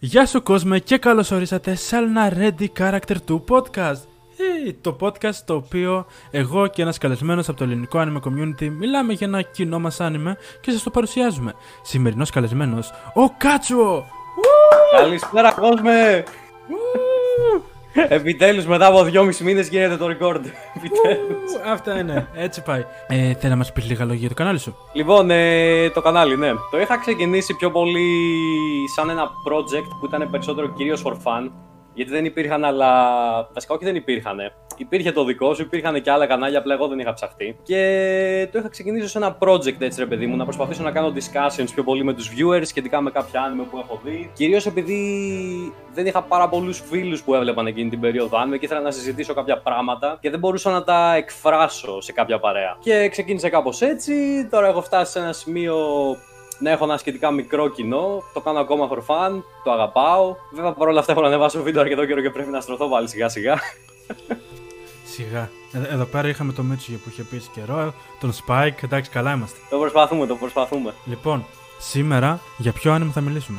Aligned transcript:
Γεια 0.00 0.26
σου 0.26 0.42
κόσμε 0.42 0.78
και 0.78 0.98
καλώς 0.98 1.30
ορίσατε 1.30 1.74
σε 1.74 1.96
ένα 1.96 2.32
Ready 2.36 2.66
Character 2.78 3.16
2 3.28 3.40
podcast. 3.48 4.02
Ε, 4.66 4.72
το 4.80 4.96
podcast 5.00 5.34
το 5.44 5.54
οποίο 5.54 6.06
εγώ 6.30 6.66
και 6.66 6.82
ένας 6.82 6.98
καλεσμένος 6.98 7.48
από 7.48 7.58
το 7.58 7.64
ελληνικό 7.64 7.98
anime 8.00 8.28
community 8.28 8.68
μιλάμε 8.68 9.12
για 9.12 9.26
ένα 9.26 9.42
κοινό 9.42 9.78
μας 9.78 9.96
anime 10.00 10.32
και 10.60 10.70
σας 10.70 10.82
το 10.82 10.90
παρουσιάζουμε. 10.90 11.54
Σημερινός 11.82 12.30
καλεσμένος, 12.30 12.90
ο 13.14 13.28
Κάτσουο! 13.38 14.04
Καλησπέρα 14.98 15.52
κόσμε! 15.52 16.24
Επιτέλους 18.08 18.66
μετά 18.66 18.86
από 18.86 19.02
δυόμιση 19.02 19.44
μήνες 19.44 19.68
γίνεται 19.68 19.96
το 19.96 20.06
record. 20.06 20.40
Επιτέλους. 20.76 21.52
Ου, 21.52 21.70
Αυτά 21.72 21.98
είναι, 21.98 22.28
έτσι 22.34 22.62
πάει. 22.62 22.84
Ε, 23.08 23.34
θέλω 23.34 23.50
να 23.52 23.56
μας 23.56 23.72
πεις 23.72 23.86
λίγα 23.88 24.04
λόγια 24.04 24.20
για 24.20 24.28
το 24.28 24.34
κανάλι 24.34 24.58
σου; 24.58 24.76
Λοιπόν, 24.92 25.30
ε, 25.30 25.90
το 25.90 26.00
κανάλι, 26.00 26.36
ναι. 26.36 26.50
Το 26.70 26.80
είχα 26.80 26.98
ξεκινήσει 26.98 27.54
πιο 27.54 27.70
πολύ 27.70 28.06
σαν 28.96 29.10
ένα 29.10 29.22
project 29.24 29.88
που 30.00 30.06
ήταν 30.06 30.30
περισσότερο 30.30 30.68
κυρίως 30.68 31.02
for 31.04 31.12
fun. 31.12 31.50
Γιατί 31.98 32.12
δεν 32.12 32.24
υπήρχαν 32.24 32.64
άλλα. 32.64 32.90
Βασικά, 33.52 33.74
όχι 33.74 33.84
δεν 33.84 33.94
υπήρχαν. 33.94 34.38
Υπήρχε 34.76 35.12
το 35.12 35.24
δικό 35.24 35.54
σου, 35.54 35.62
υπήρχαν 35.62 36.02
και 36.02 36.10
άλλα 36.10 36.26
κανάλια, 36.26 36.58
απλά 36.58 36.74
εγώ 36.74 36.88
δεν 36.88 36.98
είχα 36.98 37.12
ψαχτεί. 37.12 37.56
Και 37.62 38.48
το 38.52 38.58
είχα 38.58 38.68
ξεκινήσει 38.68 39.04
ως 39.04 39.16
ένα 39.16 39.38
project 39.40 39.80
έτσι, 39.80 40.00
ρε 40.00 40.06
παιδί 40.06 40.26
μου, 40.26 40.36
να 40.36 40.44
προσπαθήσω 40.44 40.82
να 40.82 40.90
κάνω 40.90 41.12
discussions 41.14 41.68
πιο 41.74 41.82
πολύ 41.82 42.04
με 42.04 42.14
τους 42.14 42.30
viewers 42.30 42.66
σχετικά 42.66 43.00
με 43.00 43.10
κάποια 43.10 43.40
anime 43.48 43.66
που 43.70 43.78
έχω 43.78 44.00
δει. 44.04 44.30
Κυρίως 44.34 44.66
επειδή 44.66 44.98
δεν 45.94 46.06
είχα 46.06 46.22
πάρα 46.22 46.48
πολλούς 46.48 46.80
φίλους 46.80 47.22
που 47.22 47.34
έβλεπαν 47.34 47.66
εκείνη 47.66 47.90
την 47.90 48.00
περίοδο 48.00 48.38
anime 48.38 48.58
και 48.58 48.64
ήθελα 48.64 48.80
να 48.80 48.90
συζητήσω 48.90 49.34
κάποια 49.34 49.58
πράγματα 49.58 50.18
και 50.20 50.30
δεν 50.30 50.38
μπορούσα 50.38 50.70
να 50.70 50.84
τα 50.84 51.14
εκφράσω 51.14 52.00
σε 52.00 52.12
κάποια 52.12 52.38
παρέα. 52.38 52.76
Και 52.80 53.08
ξεκίνησε 53.08 53.48
κάπως 53.48 53.82
έτσι. 53.82 54.12
Τώρα 54.50 54.66
έχω 54.66 54.82
φτάσει 54.82 55.12
σε 55.12 55.18
ένα 55.18 55.32
σημείο 55.32 55.76
να 56.58 56.70
έχω 56.70 56.84
ένα 56.84 56.96
σχετικά 56.96 57.30
μικρό 57.30 57.68
κοινό. 57.68 58.22
Το 58.32 58.40
κάνω 58.40 58.58
ακόμα 58.58 58.88
for 58.90 58.96
fun, 58.96 59.42
το 59.64 59.72
αγαπάω. 59.72 60.36
Βέβαια 60.50 60.72
παρόλα 60.72 61.00
αυτά 61.00 61.12
έχω 61.12 61.20
να 61.20 61.26
ανεβάσω 61.26 61.62
βίντεο 61.62 61.80
αρκετό 61.82 62.06
καιρό 62.06 62.20
και 62.20 62.30
πρέπει 62.30 62.50
να 62.50 62.60
στρωθώ 62.60 62.88
πάλι 62.88 63.08
σιγά 63.08 63.28
σιγά. 63.28 63.58
Σιγά. 65.04 65.50
Ε, 65.72 65.94
εδώ 65.94 66.04
πέρα 66.04 66.28
είχαμε 66.28 66.52
το 66.52 66.62
Μίτσουγε 66.62 66.96
που 66.96 67.08
είχε 67.08 67.22
πει 67.22 67.42
καιρό, 67.54 67.94
τον 68.20 68.32
Spike, 68.32 68.82
εντάξει 68.82 69.10
καλά 69.10 69.32
είμαστε. 69.32 69.58
το 69.70 69.78
προσπαθούμε, 69.78 70.26
το 70.26 70.36
προσπαθούμε. 70.36 70.94
Λοιπόν, 71.04 71.46
σήμερα 71.78 72.40
για 72.56 72.72
ποιο 72.72 72.94
anime 72.94 73.10
θα 73.12 73.20
μιλήσουμε; 73.20 73.58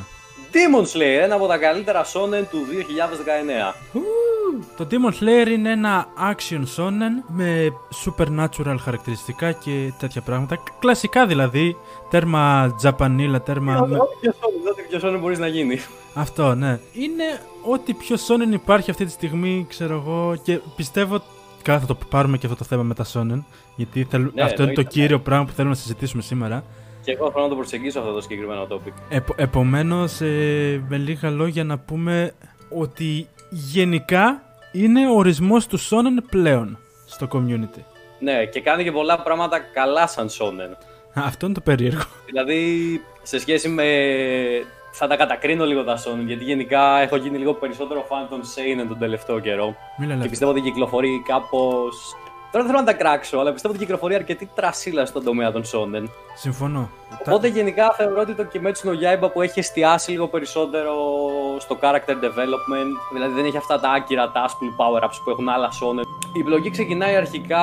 Demon 0.52 0.82
Slayer, 0.82 1.22
ένα 1.22 1.34
από 1.34 1.46
τα 1.46 1.58
καλύτερα 1.58 2.04
shonen 2.04 2.44
του 2.50 2.66
2019. 3.92 4.00
Ου, 4.58 4.64
Το 4.76 4.86
Demon 4.90 5.12
Slayer 5.22 5.48
είναι 5.50 5.70
ένα 5.70 6.06
action 6.32 6.62
shonen 6.76 7.24
με 7.26 7.72
supernatural 8.04 8.76
χαρακτηριστικά 8.80 9.52
και 9.52 9.92
τέτοια 9.98 10.20
πράγματα. 10.20 10.58
Κλασικά 10.78 11.26
δηλαδή, 11.26 11.76
τέρμα 12.10 12.74
τζαπανίλα, 12.76 13.40
τέρμα... 13.42 13.72
με- 13.88 13.96
Ό,τι 13.98 14.16
πιο 14.20 14.32
shonen, 14.32 14.70
ό,τι 14.70 14.82
πιο 14.98 15.08
shonen 15.08 15.18
μπορείς 15.20 15.38
να 15.38 15.46
γίνει. 15.46 15.78
Αυτό, 16.14 16.54
ναι. 16.54 16.78
Είναι 16.92 17.24
ό,τι 17.70 17.94
πιο 17.94 18.16
shonen 18.16 18.52
υπάρχει 18.52 18.90
αυτή 18.90 19.04
τη 19.04 19.10
στιγμή, 19.10 19.66
ξέρω 19.68 19.94
εγώ, 19.94 20.36
και 20.42 20.60
πιστεύω... 20.76 21.22
Καλά 21.62 21.80
θα 21.80 21.86
το 21.86 21.98
πάρουμε 22.08 22.38
και 22.38 22.46
αυτό 22.46 22.58
το 22.58 22.64
θέμα 22.64 22.82
με 22.82 22.94
τα 22.94 23.04
shonen, 23.12 23.42
γιατί 23.76 24.06
θέλ- 24.10 24.34
Ναι, 24.34 24.42
αυτό 24.42 24.62
είναι 24.62 24.72
το 24.72 24.80
εννοείται. 24.80 24.82
κύριο 24.82 25.20
πράγμα 25.20 25.44
που 25.44 25.52
θέλουμε 25.52 25.74
να 25.74 25.80
συζητήσουμε 25.80 26.22
σήμερα. 26.22 26.64
Και 27.04 27.12
εγώ 27.12 27.30
θέλω 27.30 27.42
να 27.42 27.48
το 27.50 27.56
προσεγγίσω 27.56 27.98
αυτό 27.98 28.12
το 28.12 28.20
συγκεκριμένο 28.20 28.66
topic. 28.70 28.92
Επο- 29.08 29.34
επομένως, 29.36 30.20
ε, 30.20 30.84
με 30.88 30.96
λίγα 30.96 31.30
λόγια 31.30 31.64
να 31.64 31.78
πούμε 31.78 32.32
ότι 32.78 33.26
γενικά 33.50 34.42
είναι 34.72 35.08
ο 35.08 35.12
ορισμός 35.14 35.66
του 35.66 35.78
shonen 35.80 36.22
πλέον 36.30 36.78
στο 37.06 37.28
community. 37.32 37.80
Ναι, 38.18 38.44
και 38.44 38.60
κάνει 38.60 38.82
και 38.82 38.92
πολλά 38.92 39.22
πράγματα 39.22 39.58
καλά 39.58 40.06
σαν 40.06 40.28
shonen. 40.28 40.72
Α, 41.14 41.22
Αυτό 41.24 41.46
είναι 41.46 41.54
το 41.54 41.60
περίεργο. 41.60 42.02
Δηλαδή, 42.26 43.00
σε 43.22 43.38
σχέση 43.38 43.68
με. 43.68 43.84
Θα 44.92 45.06
τα 45.06 45.16
κατακρίνω 45.16 45.64
λίγο 45.64 45.84
τα 45.84 45.96
shonen, 45.96 46.24
γιατί 46.26 46.44
γενικά 46.44 47.00
έχω 47.00 47.16
γίνει 47.16 47.38
λίγο 47.38 47.54
περισσότερο 47.54 48.06
fan 48.10 48.26
των 48.30 48.40
seinen 48.40 48.88
τον 48.88 48.98
τελευταίο 48.98 49.38
καιρό. 49.40 49.64
Μίλα 49.98 50.10
Και 50.10 50.14
λεπτά. 50.14 50.28
πιστεύω 50.28 50.50
ότι 50.50 50.60
κυκλοφορεί 50.60 51.22
κάπως. 51.26 51.96
Τώρα 52.52 52.64
δεν 52.64 52.74
θέλω 52.74 52.78
να 52.86 52.92
τα 52.92 52.98
κράξω, 52.98 53.38
αλλά 53.38 53.52
πιστεύω 53.52 53.74
ότι 53.74 53.82
κυκλοφορεί 53.84 54.14
αρκετή 54.14 54.50
τρασίλα 54.54 55.06
στον 55.06 55.24
τομέα 55.24 55.52
των 55.52 55.62
shonen. 55.62 56.08
Συμφωνώ. 56.34 56.90
Τα- 57.10 57.16
Οπότε 57.26 57.48
γενικά 57.48 57.90
θεωρώ 57.96 58.20
ότι 58.20 58.34
το 58.34 58.46
Kimetsu 58.52 58.88
no 58.88 58.92
Yaiba 59.24 59.32
που 59.32 59.42
έχει 59.42 59.58
εστιάσει 59.58 60.10
λίγο 60.10 60.28
περισσότερο 60.28 60.94
στο 61.58 61.78
character 61.80 62.10
development, 62.24 62.92
δηλαδή 63.12 63.32
δεν 63.34 63.44
έχει 63.44 63.56
αυτά 63.56 63.80
τα 63.80 63.90
άκυρα 63.90 64.32
taskful 64.34 64.70
power-ups 64.80 65.18
που 65.24 65.30
έχουν 65.30 65.48
άλλα 65.48 65.68
shonen. 65.68 66.19
Η 66.36 66.40
επιλογή 66.40 66.70
ξεκινάει 66.70 67.14
αρχικά 67.16 67.60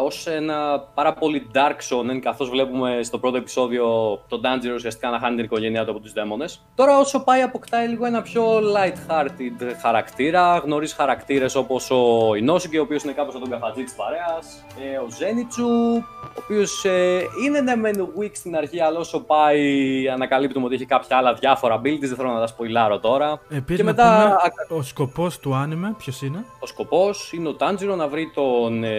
ως 0.00 0.26
ένα 0.26 0.80
πάρα 0.94 1.12
πολύ 1.12 1.46
dark 1.54 1.76
shonen, 1.88 2.18
καθώς 2.22 2.48
βλέπουμε 2.50 3.00
στο 3.02 3.18
πρώτο 3.18 3.36
επεισόδιο 3.36 3.84
τον 4.28 4.40
Tanjiro 4.44 4.74
ουσιαστικά 4.74 5.10
να 5.10 5.18
χάνει 5.18 5.36
την 5.36 5.44
οικογένειά 5.44 5.84
του 5.84 5.90
από 5.90 6.00
τους 6.00 6.12
δαίμονες. 6.12 6.64
Τώρα 6.74 6.98
όσο 6.98 7.24
πάει 7.24 7.40
αποκτάει 7.42 7.88
λίγο 7.88 8.06
ένα 8.06 8.22
πιο 8.22 8.44
light-hearted 8.58 9.72
χαρακτήρα, 9.82 10.58
γνωρίζει 10.58 10.94
χαρακτήρες 10.94 11.54
όπως 11.54 11.90
ο 11.90 12.30
Inosuke, 12.30 12.78
ο 12.78 12.80
οποίος 12.80 13.02
είναι 13.02 13.12
κάπως 13.12 13.32
σαν 13.32 13.42
τον 13.42 13.50
καφατζή 13.50 13.82
της 13.84 13.94
παρέας, 13.94 14.64
ε, 14.92 14.96
ο 14.96 15.06
Zenitsu, 15.18 16.02
ο 16.36 16.42
οποίος 16.44 16.84
ε, 16.84 17.20
είναι 17.44 17.60
ναι 17.60 17.76
μεν 17.76 18.08
weak 18.20 18.30
στην 18.32 18.56
αρχή, 18.56 18.80
αλλά 18.80 18.98
όσο 18.98 19.20
πάει 19.20 20.08
ανακαλύπτουμε 20.12 20.66
ότι 20.66 20.74
έχει 20.74 20.86
κάποια 20.86 21.16
άλλα 21.16 21.34
διάφορα 21.34 21.80
abilities. 21.80 21.98
Δεν 22.00 22.16
θέλω 22.16 22.30
να 22.30 22.40
τα 22.40 22.46
σποιλάρω 22.46 22.98
τώρα. 22.98 23.40
Επίσης 23.48 23.76
και 23.76 23.82
να 23.82 23.90
μετά 23.90 24.02
πούμε, 24.04 24.36
ακα- 24.42 24.78
ο 24.78 24.82
σκοπός 24.82 25.38
του 25.38 25.50
anime 25.64 25.94
ποιος 25.98 26.22
είναι; 26.22 26.44
ο 26.60 26.66
σκοπός 26.66 27.32
είναι 27.32 27.48
ο 27.48 27.54
Tanjiro 27.94 27.96
να 27.96 28.08
βρει 28.08 28.30
τον. 28.34 28.84
Ε... 28.84 28.90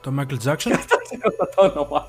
Το 0.00 0.12
Michael 0.18 0.48
Jackson; 0.48 0.72
το 1.54 1.72
όνομα. 1.74 2.06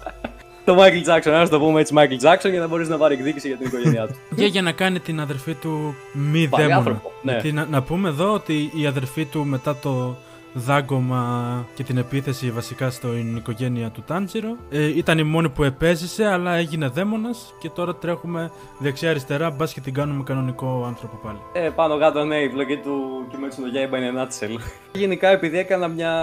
το 0.66 0.78
Michael 0.80 1.09
Jackson, 1.09 1.31
να 1.31 1.50
το 1.50 1.59
πούμε 1.59 1.80
έτσι 1.80 1.94
Michael 1.97 2.25
Jackson 2.25 2.50
για 2.50 2.59
να 2.59 2.68
μπορέσει 2.68 2.90
να 2.90 2.97
πάρει 2.97 3.13
εκδίκηση 3.13 3.47
για 3.47 3.58
την 3.58 3.68
οικογένειά 3.68 4.08
του. 4.08 4.16
και 4.35 4.46
για 4.46 4.62
να 4.62 4.72
κάνει 4.72 5.00
την 5.00 5.19
αδερφή 5.19 5.53
του 5.53 5.96
μη 6.14 6.47
Πάλι 6.47 6.64
δαίμονα. 6.64 6.75
άνθρωπο, 6.75 7.12
ναι. 7.22 7.31
Γιατί 7.31 7.52
να, 7.52 7.66
να 7.66 7.81
πούμε 7.81 8.09
εδώ 8.09 8.34
ότι 8.34 8.72
η 8.75 8.85
αδερφή 8.85 9.25
του 9.25 9.46
μετά 9.46 9.75
το 9.75 10.16
δάγκωμα 10.57 11.66
και 11.75 11.83
την 11.83 11.97
επίθεση 11.97 12.51
βασικά 12.51 12.89
στην 12.89 13.35
οικογένεια 13.35 13.89
του 13.89 14.03
Τάντζιρο 14.07 14.57
ε, 14.69 14.97
ήταν 14.97 15.17
η 15.17 15.23
μόνη 15.23 15.49
που 15.49 15.63
επέζησε 15.63 16.25
αλλά 16.25 16.55
έγινε 16.55 16.88
δαίμονας 16.88 17.53
και 17.59 17.69
τώρα 17.69 17.95
τρέχουμε 17.95 18.51
δεξιά-αριστερά 18.79 19.49
μπας 19.49 19.73
και 19.73 19.81
την 19.81 19.93
κάνουμε 19.93 20.23
κανονικό 20.23 20.83
άνθρωπο 20.88 21.19
πάλι. 21.23 21.38
Ε, 21.53 21.69
πάνω 21.69 21.97
κάτω, 21.97 22.23
ναι, 22.23 22.35
η 22.35 22.43
επιλογή 22.43 22.77
του 22.77 23.27
Kimetsu 23.31 23.35
no 23.35 23.93
Yaiba 23.93 23.97
είναι 23.97 24.11
nutshell. 24.17 24.59
Γενικά, 24.93 25.29
επειδή 25.29 25.57
έκανα 25.57 25.88
μια 25.88 26.13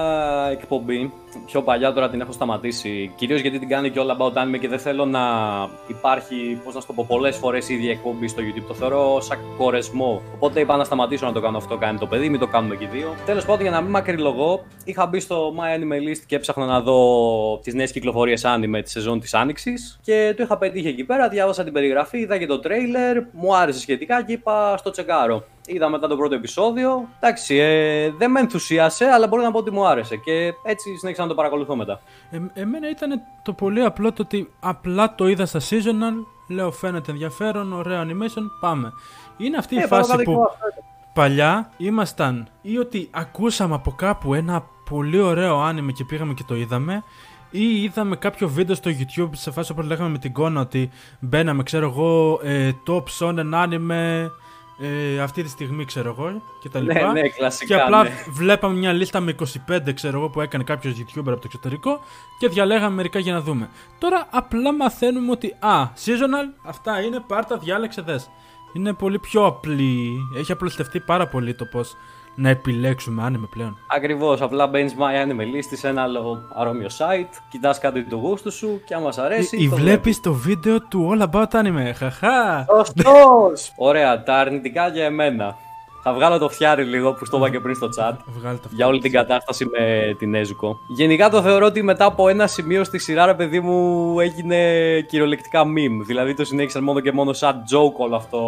εκπομπή, 0.51 1.13
πιο 1.47 1.63
παλιά 1.63 1.93
τώρα 1.93 2.11
την 2.11 2.21
έχω 2.21 2.33
σταματήσει, 2.33 3.13
κυρίως 3.17 3.41
γιατί 3.41 3.59
την 3.59 3.69
κάνει 3.69 3.91
και 3.91 3.99
όλα 3.99 4.17
about 4.19 4.33
anime 4.33 4.59
και 4.61 4.69
δεν 4.69 4.79
θέλω 4.79 5.05
να 5.05 5.21
υπάρχει, 5.87 6.61
πώς 6.65 6.75
να 6.75 6.81
σου 6.81 6.87
το 6.87 6.93
πω, 6.93 7.05
πολλές 7.09 7.37
φορές 7.37 7.69
η 7.69 7.75
ίδια 7.75 7.91
εκπομπή 7.91 8.29
στο 8.29 8.43
YouTube. 8.43 8.65
Το 8.69 8.75
θεωρώ 8.75 9.21
σαν 9.21 9.39
κορεσμό. 9.59 10.23
Οπότε 10.35 10.61
είπα 10.61 10.77
να 10.77 10.85
σταματήσω 10.85 11.27
να 11.27 11.33
το 11.33 11.41
κάνω 11.41 11.57
αυτό, 11.57 11.77
κάνει 11.77 11.99
το 11.99 12.07
παιδί, 12.07 12.29
μην 12.29 12.41
το 12.41 12.47
κάνουμε 12.47 12.77
και 12.77 12.85
οι 12.85 12.89
δύο. 12.93 13.15
Τέλος 13.27 13.45
πάντων, 13.45 13.63
για 13.63 13.71
να 13.71 13.81
μην 13.81 13.91
μακρυλογώ, 13.91 14.65
είχα 14.85 15.07
μπει 15.07 15.21
στο 15.21 15.55
My 15.59 15.79
Anime 15.79 16.09
List 16.09 16.23
και 16.27 16.37
έψαχνα 16.37 16.67
να 16.67 16.81
δω 16.81 17.59
τις 17.63 17.75
νέες 17.75 17.93
κυκλοφορίες 17.93 18.43
anime 18.45 18.81
της 18.83 18.93
σεζόν 18.93 19.21
της 19.21 19.35
Άνοιξης 19.35 20.01
και 20.03 20.35
το 20.37 20.43
είχα 20.43 20.59
πετύχει 20.59 20.89
εκεί 20.89 21.05
πέρα. 21.05 21.29
Διάβασα 21.29 21.65
την 21.65 21.73
περιγραφή, 21.73 22.19
είδα 22.19 22.39
και 22.39 22.47
το 22.47 22.59
τρέιλερ, 22.59 23.23
μου 23.33 23.57
άρεσε 23.57 23.81
σχετικά 23.81 24.25
και 24.25 24.33
είπα 24.33 24.77
στο 24.77 24.91
τσεκάρο. 24.91 25.45
Είδα 25.75 25.89
μετά 25.89 26.09
το 26.09 26.17
πρώτο 26.17 26.35
επεισόδιο. 26.35 27.09
Εντάξει, 27.21 27.57
ε, 27.57 28.11
δεν 28.19 28.31
με 28.31 28.41
ενθουσίασε, 28.41 29.05
αλλά 29.05 29.27
μπορώ 29.27 29.43
να 29.43 29.51
πω 29.51 29.59
ότι 29.59 29.71
μου 29.71 29.87
άρεσε. 29.87 30.17
Και 30.17 30.55
έτσι 30.63 30.97
συνέχισα 30.97 31.23
να 31.23 31.29
το 31.29 31.35
παρακολουθώ 31.35 31.77
μετά. 31.77 32.01
Ε, 32.31 32.39
εμένα 32.61 32.91
ήταν 32.91 33.21
το 33.43 33.53
πολύ 33.53 33.83
απλό 33.85 34.13
το 34.13 34.23
ότι 34.23 34.51
απλά 34.61 35.15
το 35.15 35.29
είδα 35.29 35.47
στα 35.47 35.61
seasonal, 35.61 36.27
λέω 36.49 36.71
φαίνεται 36.71 37.11
ενδιαφέρον, 37.11 37.73
ωραίο 37.73 38.03
animation, 38.03 38.43
πάμε. 38.61 38.93
Είναι 39.37 39.57
αυτή 39.57 39.75
η 39.75 39.79
Ε, 39.79 39.87
φάση 39.87 40.11
πάνω 40.11 40.23
κάτω 40.23 40.33
που 40.33 40.43
αυτό 40.43 40.67
ήταν. 40.73 40.85
παλιά 41.15 41.71
ήμασταν 41.77 42.49
ή 42.63 42.79
ότι 42.79 43.09
ακούσαμε 43.11 43.75
από 43.75 43.91
κάπου 43.91 44.35
ένα 44.35 44.65
πολύ 44.91 45.21
ωραίο 45.21 45.69
anime 45.69 45.93
και 45.95 46.05
πήγαμε 46.05 46.35
και 46.35 46.45
το 46.47 46.55
είδαμε 46.57 47.03
ή 47.51 47.83
είδαμε 47.83 48.17
κάποιο 48.17 48.49
βίντεο 48.49 48.75
στο 48.75 48.91
YouTube 48.91 49.29
σε 49.33 49.51
φάση 49.51 49.73
όπως 49.73 49.87
λέγαμε 49.87 50.09
με 50.11 50.19
την 50.19 50.33
κόνα 50.33 50.61
ότι 50.61 50.91
μπαίναμε 51.21 51.63
ξέρω 51.63 51.87
εγώ 51.89 52.41
ε, 52.43 52.71
top 52.87 53.03
shonen 53.19 53.55
anime 53.65 54.31
ε, 54.79 55.21
αυτή 55.21 55.43
τη 55.43 55.49
στιγμή 55.49 55.85
ξέρω 55.85 56.09
εγώ 56.19 56.43
και 56.61 56.69
τα 56.69 56.81
Ναι, 56.81 56.93
λοιπά 56.93 57.13
ναι, 57.13 57.21
και 57.23 57.29
κλασικά. 57.29 57.83
απλά 57.85 58.03
ναι. 58.03 58.11
βλέπαμε 58.31 58.79
μια 58.79 58.93
λίστα 58.93 59.21
με 59.21 59.35
25 59.69 59.79
ξέρω 59.95 60.19
εγώ 60.19 60.29
που 60.31 60.41
έκανε 60.41 60.65
κάποιος 60.65 60.95
YouTuber 60.95 61.19
από 61.27 61.31
το 61.35 61.41
εξωτερικό 61.45 62.01
και 62.39 62.49
διαλέγαμε 62.49 62.95
μερικά 62.95 63.19
για 63.19 63.33
να 63.33 63.41
δούμε. 63.41 63.71
Τώρα 63.99 64.27
απλά 64.31 64.75
μαθαίνουμε 64.75 65.31
ότι 65.31 65.55
α, 65.59 65.91
seasonal, 66.05 66.55
αυτά 66.63 67.01
είναι, 67.03 67.21
πάρτα, 67.27 67.57
διάλεξε 67.59 68.03
δες. 68.03 68.31
Είναι 68.73 68.93
πολύ 68.93 69.19
πιο 69.19 69.47
απλή, 69.47 70.19
έχει 70.39 70.53
απλουστευτεί 70.53 71.01
πάρα 71.01 71.29
πολύ 71.29 71.55
το 71.55 71.65
πώς 71.65 71.97
να 72.35 72.49
επιλέξουμε 72.49 73.23
άνιμε 73.23 73.47
πλέον. 73.51 73.79
Ακριβώς. 73.87 74.41
Απλά 74.41 74.67
μπαίνει 74.67 74.95
My 74.99 75.27
Anime 75.27 75.57
List 75.57 75.77
σε 75.77 75.89
ένα 75.89 76.03
άλλο 76.03 76.43
αρόμοιο 76.55 76.89
site, 76.99 77.37
κοιτάς 77.49 77.79
κάτι 77.79 78.03
του 78.05 78.17
γούστου 78.17 78.53
σου 78.53 78.81
και 78.87 78.95
άμα 78.95 79.13
σ' 79.13 79.19
αρέσει. 79.19 79.57
Ή 79.57 79.69
το 79.69 79.77
βλέπεις 79.77 80.21
το 80.21 80.33
βίντεο 80.33 80.81
του 80.81 81.11
All 81.13 81.31
About 81.31 81.63
Anime, 81.63 81.93
χαχά. 81.95 82.67
Σωστός! 82.69 83.73
Ωραία, 83.77 84.23
τα 84.23 84.35
αρνητικά 84.35 84.89
για 84.89 85.05
εμένα. 85.05 85.57
Θα 86.05 86.13
βγάλω 86.13 86.39
το 86.39 86.49
φτιάρι 86.49 86.85
λίγο 86.85 87.13
που 87.13 87.25
στο 87.25 87.37
είπα 87.37 87.51
και 87.51 87.61
πριν 87.61 87.75
στο 87.75 87.89
chat. 87.99 88.13
Βγάλε 88.39 88.59
το 88.59 88.69
για 88.71 88.87
όλη 88.87 89.01
την 89.01 89.13
κατάσταση 89.13 89.67
με 89.67 90.15
την 90.19 90.35
Έζουκο. 90.35 90.79
Γενικά 90.89 91.31
το 91.31 91.43
θεωρώ 91.43 91.67
ότι 91.67 91.83
μετά 91.83 92.05
από 92.05 92.29
ένα 92.29 92.47
σημείο 92.47 92.85
στη 92.85 92.99
σειρά, 92.99 93.27
ρε 93.27 93.35
παιδί 93.35 93.61
μου, 93.61 94.21
έγινε 94.21 94.57
κυριολεκτικά 95.01 95.63
meme. 95.63 96.05
Δηλαδή 96.07 96.35
το 96.35 96.45
συνέχισαν 96.45 96.83
μόνο 96.83 97.01
και 97.01 97.13
μόνο 97.13 97.33
σαν 97.33 97.63
joke 97.73 97.97
όλο 97.97 98.17
αυτό 98.17 98.41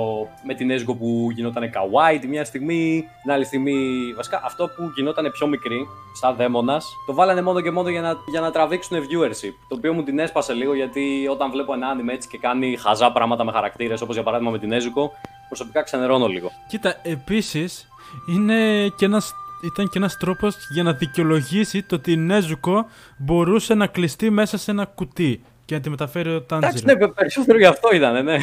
με 0.47 0.55
την 0.55 0.71
Έζουκο 0.71 0.95
που 0.95 1.29
γινόταν 1.35 1.63
kawaii 1.65 2.19
τη 2.21 2.27
μια 2.27 2.45
στιγμή, 2.45 3.05
την 3.23 3.33
άλλη 3.33 3.45
στιγμή. 3.45 3.75
Βασικά 4.17 4.41
αυτό 4.45 4.65
που 4.67 4.91
γινόταν 4.97 5.31
πιο 5.33 5.47
μικρή, 5.47 5.87
σαν 6.21 6.35
δαίμονας, 6.37 6.97
το 7.07 7.15
βάλανε 7.15 7.43
μόνο 7.43 7.61
και 7.61 7.71
μόνο 7.71 7.89
για 7.89 8.01
να, 8.01 8.15
για 8.27 8.41
να 8.41 8.51
τραβήξουν 8.51 8.99
viewership. 8.99 9.55
Το 9.69 9.75
οποίο 9.77 9.93
μου 9.93 10.03
την 10.03 10.19
έσπασε 10.19 10.53
λίγο 10.53 10.75
γιατί 10.75 11.29
όταν 11.31 11.51
βλέπω 11.51 11.75
ένα 11.75 11.97
anime 11.97 12.13
έτσι 12.13 12.29
και 12.29 12.39
κάνει 12.39 12.77
χαζά 12.77 13.13
πράγματα 13.13 13.45
με 13.45 13.53
χαρακτήρες, 13.53 14.01
όπως 14.01 14.15
για 14.15 14.25
παράδειγμα 14.25 14.53
με 14.53 14.59
την 14.59 14.73
Έζουκο, 14.73 15.13
προσωπικά 15.49 15.83
ξενερώνω 15.83 16.27
λίγο. 16.27 16.51
Κοίτα, 16.69 16.95
επίσης 17.03 17.89
είναι 18.29 18.89
και 18.97 19.05
ένας, 19.05 19.33
ήταν 19.65 19.89
και 19.89 19.99
ένας 19.99 20.17
τρόπος 20.17 20.57
για 20.73 20.83
να 20.83 20.93
δικαιολογήσει 20.93 21.83
το 21.83 21.95
ότι 21.95 22.13
η 22.13 22.17
Νέζουκο 22.17 22.87
μπορούσε 23.19 23.75
να 23.75 23.87
κλειστεί 23.87 24.31
μέσα 24.31 24.59
σε 24.59 24.71
ένα 24.71 24.85
κουτί 24.85 25.43
και 25.65 25.75
να 25.75 25.81
τη 25.81 25.91
μεταφέρει 25.91 26.29
ο 26.29 26.33
Εντάξει, 26.35 26.85
Τάντζιρο. 26.85 27.07
ναι, 27.07 27.09
περισσότερο 27.09 27.59
γι' 27.59 27.65
αυτό 27.67 27.89
ήταν, 27.95 28.25
ναι. 28.25 28.37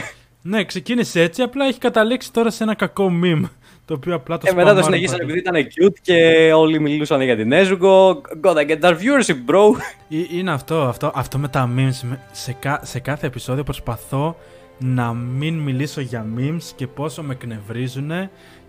Ναι, 0.44 0.64
ξεκίνησε 0.66 1.22
έτσι, 1.22 1.42
απλά 1.42 1.66
έχει 1.66 1.80
καταλήξει 1.80 2.32
τώρα 2.34 2.50
σε 2.50 2.64
ένα 2.64 2.76
κακό 2.76 3.12
meme. 3.24 3.50
Το 3.86 3.94
οποίο 3.94 4.16
απλά 4.16 4.38
το 4.38 4.46
Και 4.46 4.52
Ε, 4.52 4.56
μετά 4.56 4.74
το 4.74 4.82
σπαμάρουν 4.82 4.84
συνεχίσαν 4.84 5.18
παντού. 5.18 5.32
επειδή 5.32 5.40
ήταν 5.40 5.68
cute 5.90 6.00
και 6.02 6.52
όλοι 6.54 6.80
μιλούσαν 6.80 7.22
για 7.22 7.36
την 7.36 7.52
Έζουκο. 7.52 8.22
Gotta 8.44 8.68
get 8.70 8.80
that 8.80 8.92
viewership, 8.94 9.36
bro. 9.52 9.78
Ε, 10.10 10.38
Είναι 10.38 10.52
αυτό, 10.52 10.82
αυτό, 10.82 11.12
αυτό 11.16 11.38
με 11.38 11.48
τα 11.48 11.70
memes. 11.76 12.00
με- 12.02 12.20
Σε, 12.32 12.52
κα- 12.60 12.82
σε 12.84 13.00
κάθε 13.00 13.28
επεισόδιο 13.28 13.64
προσπαθώ 13.64 14.36
να 14.84 15.14
μην 15.14 15.54
μιλήσω 15.60 16.02
για 16.02 16.26
memes 16.38 16.72
και 16.76 16.88
πόσο 16.88 17.24
με 17.24 17.34
εκνευρίζουν 17.34 18.12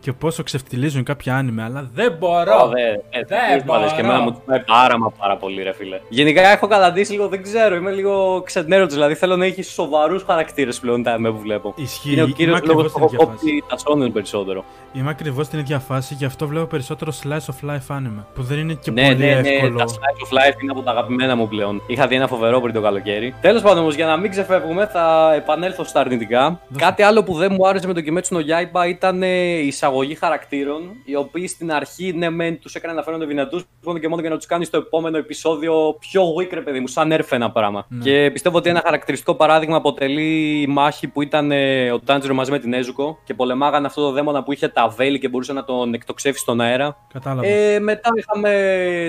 και 0.00 0.12
πόσο 0.12 0.43
ξεφτιλίζουν 0.43 1.03
κάποια 1.05 1.37
άνιμε, 1.37 1.62
αλλά 1.62 1.91
δεν 1.94 2.12
μπορώ. 2.19 2.69
Δε, 2.69 2.81
ε, 3.19 3.25
Δεν 3.26 3.38
δεν 3.50 3.62
μου 3.67 3.75
αρέσει 3.75 3.94
και 3.94 4.00
εμένα 4.00 4.19
μπορώ. 4.19 4.31
μου 4.31 4.43
πάει 4.47 4.61
πάρα 4.61 4.99
μα 4.99 5.11
πάρα 5.11 5.37
πολύ, 5.37 5.62
ρε 5.62 5.73
φίλε. 5.73 6.00
Γενικά 6.09 6.49
έχω 6.49 6.67
καταντήσει 6.67 7.12
λίγο, 7.12 7.29
δεν 7.29 7.43
ξέρω, 7.43 7.75
είμαι 7.75 7.91
λίγο 7.91 8.43
ξενέρωτο. 8.44 8.94
Δηλαδή 8.94 9.14
θέλω 9.14 9.37
να 9.37 9.44
έχει 9.44 9.62
σοβαρούς 9.62 10.23
χαρακτήρες 10.23 10.81
πλέον 10.81 11.03
τα 11.03 11.19
με 11.19 11.31
που 11.31 11.38
βλέπω. 11.38 11.73
Ισχύει. 11.76 12.12
Είναι 12.12 12.20
ο 12.20 12.25
Είμαι 12.25 12.35
κύριος 12.35 12.56
ακριβώς 12.56 12.76
λόγος 12.82 12.93
που 12.93 12.99
στην 13.09 13.19
έχω 13.19 13.25
ίδια 13.25 13.26
φάση. 13.26 13.61
κόψει 13.61 13.64
τα 13.69 13.76
σόνεν 13.91 14.12
περισσότερο. 14.12 14.64
Είμαι 14.93 15.11
ακριβώς 15.11 15.47
στην 15.47 15.59
ίδια 15.59 15.79
φάση, 15.79 16.14
γι' 16.14 16.25
αυτό 16.25 16.47
βλέπω 16.47 16.67
περισσότερο 16.67 17.12
slice 17.23 17.53
of 17.55 17.70
life 17.70 17.97
anime. 17.97 18.25
Που 18.35 18.43
δεν 18.43 18.59
είναι 18.59 18.75
και 18.75 18.91
ναι, 18.91 19.03
πολύ 19.03 19.17
ναι, 19.17 19.41
ναι, 19.41 19.49
εύκολο. 19.49 19.79
τα 19.79 19.85
Slice 19.85 20.26
of 20.26 20.38
Life 20.38 20.62
είναι 20.62 20.70
από 20.73 20.81
τα 20.82 20.91
αγαπημένα 20.91 21.37
μου 21.37 21.49
πλέον. 21.49 21.82
Είχα 21.87 22.06
δει 22.06 22.14
ένα 22.14 22.26
φοβερό 22.26 22.61
πριν 22.61 22.75
το 22.75 22.81
καλοκαίρι. 22.81 23.35
Τέλος 23.41 23.62
πάντων, 23.62 23.79
όμως, 23.79 23.94
για 23.94 24.06
να 24.06 24.17
μην 24.17 24.31
ξεφεύγουμε, 24.31 24.87
θα 24.87 25.35
επανέλθω 25.35 25.85
στα 25.85 26.01
αρνητικά. 26.02 26.60
Κάτι 26.76 27.02
άλλο 27.02 27.22
που 27.22 27.34
δεν 27.34 27.52
μου 27.52 27.69
άρεσε 27.69 27.87
με 27.87 27.93
το 27.93 28.00
Kimetsu 28.06 28.37
no 28.37 28.40
Yaiba 28.40 28.88
ήταν 28.88 29.22
ε, 29.22 29.26
η 29.26 29.66
εισαγωγή 29.66 30.14
χαρακτήρων, 30.14 30.81
οι 31.04 31.16
οποίοι 31.16 31.46
στην 31.46 31.72
αρχή, 31.72 32.12
ναι, 32.16 32.31
μεν 32.31 32.58
τους 32.60 32.75
έκανε 32.75 32.94
να 32.94 33.02
φαίνονται 33.02 33.25
δυνατούς, 33.25 33.64
μόνο 33.84 33.99
και 33.99 34.08
μόνο 34.08 34.20
για 34.20 34.31
να 34.31 34.37
τους 34.37 34.46
κάνει 34.46 34.64
στο 34.64 34.76
επόμενο 34.76 35.16
επεισόδιο 35.16 35.96
πιο 36.00 36.22
weak, 36.38 36.49
ρε 36.52 36.60
παιδί 36.60 36.81
μου, 36.81 36.87
σαν 36.87 37.12
έρφε 37.12 37.34
ένα 37.34 37.50
πράγμα. 37.50 37.87
Ναι. 37.88 38.02
Και 38.02 38.31
πιστεύω 38.32 38.56
ότι 38.56 38.69
ένα 38.69 38.82
χαρακτηριστικό 38.84 39.34
παράδειγμα 39.34 39.76
αποτελεί 39.76 40.60
η 40.60 40.66
μάχη 40.66 41.08
που 41.08 41.22
ήταν 41.22 41.50
ε, 41.52 41.90
ο 41.90 42.00
Τάντζιρο 42.00 42.34
μαζί 42.34 42.50
με 42.50 42.58
την 42.58 42.72
Έζουκο 42.72 43.19
και 43.25 43.34
πολεμάγαν 43.34 43.84
αυτό 43.84 44.02
το 44.02 44.10
δαίμονα 44.10 44.43
που 44.43 44.52
είχε 44.52 44.69
τα 44.69 44.88
βέλη 44.88 45.19
και 45.19 45.28
μπορούσε 45.28 45.52
να 45.52 45.64
τον 45.64 45.94
εκτοξεύσει 45.94 46.40
στον 46.40 46.60
αέρα. 46.60 46.96
Κατάλαβα. 47.12 47.46
Ε, 47.46 47.78
μετά 47.78 48.10
είχαμε 48.16 48.50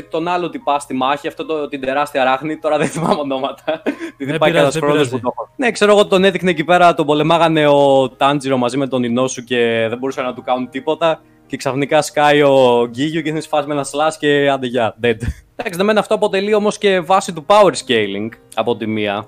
τον 0.09 0.27
άλλο 0.27 0.49
τυπά 0.49 0.79
στη 0.79 0.93
μάχη, 0.93 1.27
αυτό 1.27 1.45
το, 1.45 1.67
την 1.67 1.81
τεράστια 1.81 2.23
ράχνη. 2.23 2.57
Τώρα 2.57 2.77
δεν 2.77 2.87
θυμάμαι 2.87 3.19
ονόματα. 3.19 3.63
Επειδή 3.73 4.31
Δεν 4.31 4.37
πάει 4.37 4.51
πειράζει, 4.51 4.51
κανένας 4.51 4.73
δεν 4.73 4.81
χρόνο 4.81 4.93
πειράζει. 4.93 5.09
που 5.09 5.19
το 5.19 5.33
έχω. 5.35 5.49
Ναι, 5.55 5.71
ξέρω 5.71 5.91
εγώ 5.91 6.05
τον 6.07 6.23
έδειχνε 6.23 6.49
εκεί 6.49 6.63
πέρα, 6.63 6.82
τον 6.95 7.05
πολεμάγανε 7.05 7.67
ο 7.67 8.09
Τάντζιρο 8.09 8.57
μαζί 8.57 8.77
με 8.77 8.87
τον 8.87 9.03
Ινόσου 9.03 9.43
και 9.43 9.85
δεν 9.89 9.97
μπορούσαν 9.97 10.25
να 10.25 10.33
του 10.33 10.41
κάνουν 10.41 10.69
τίποτα. 10.69 11.21
Και 11.45 11.57
ξαφνικά 11.57 12.01
σκάει 12.01 12.41
ο 12.41 12.87
Γκίγιο 12.89 13.21
και 13.21 13.29
είναι 13.29 13.39
σφάσει 13.39 13.67
με 13.67 13.73
ένα 13.73 13.83
slash 13.85 14.13
και 14.19 14.49
άντε 14.49 14.67
γεια, 14.67 14.95
dead. 15.03 15.15
Εντάξει, 15.55 15.83
δεν 15.85 15.97
αυτό 15.97 16.15
αποτελεί 16.15 16.53
όμως 16.53 16.77
και 16.77 16.99
βάση 16.99 17.33
του 17.33 17.45
power 17.47 17.71
scaling 17.71 18.29
από 18.55 18.75
τη 18.77 18.87
μία. 18.87 19.25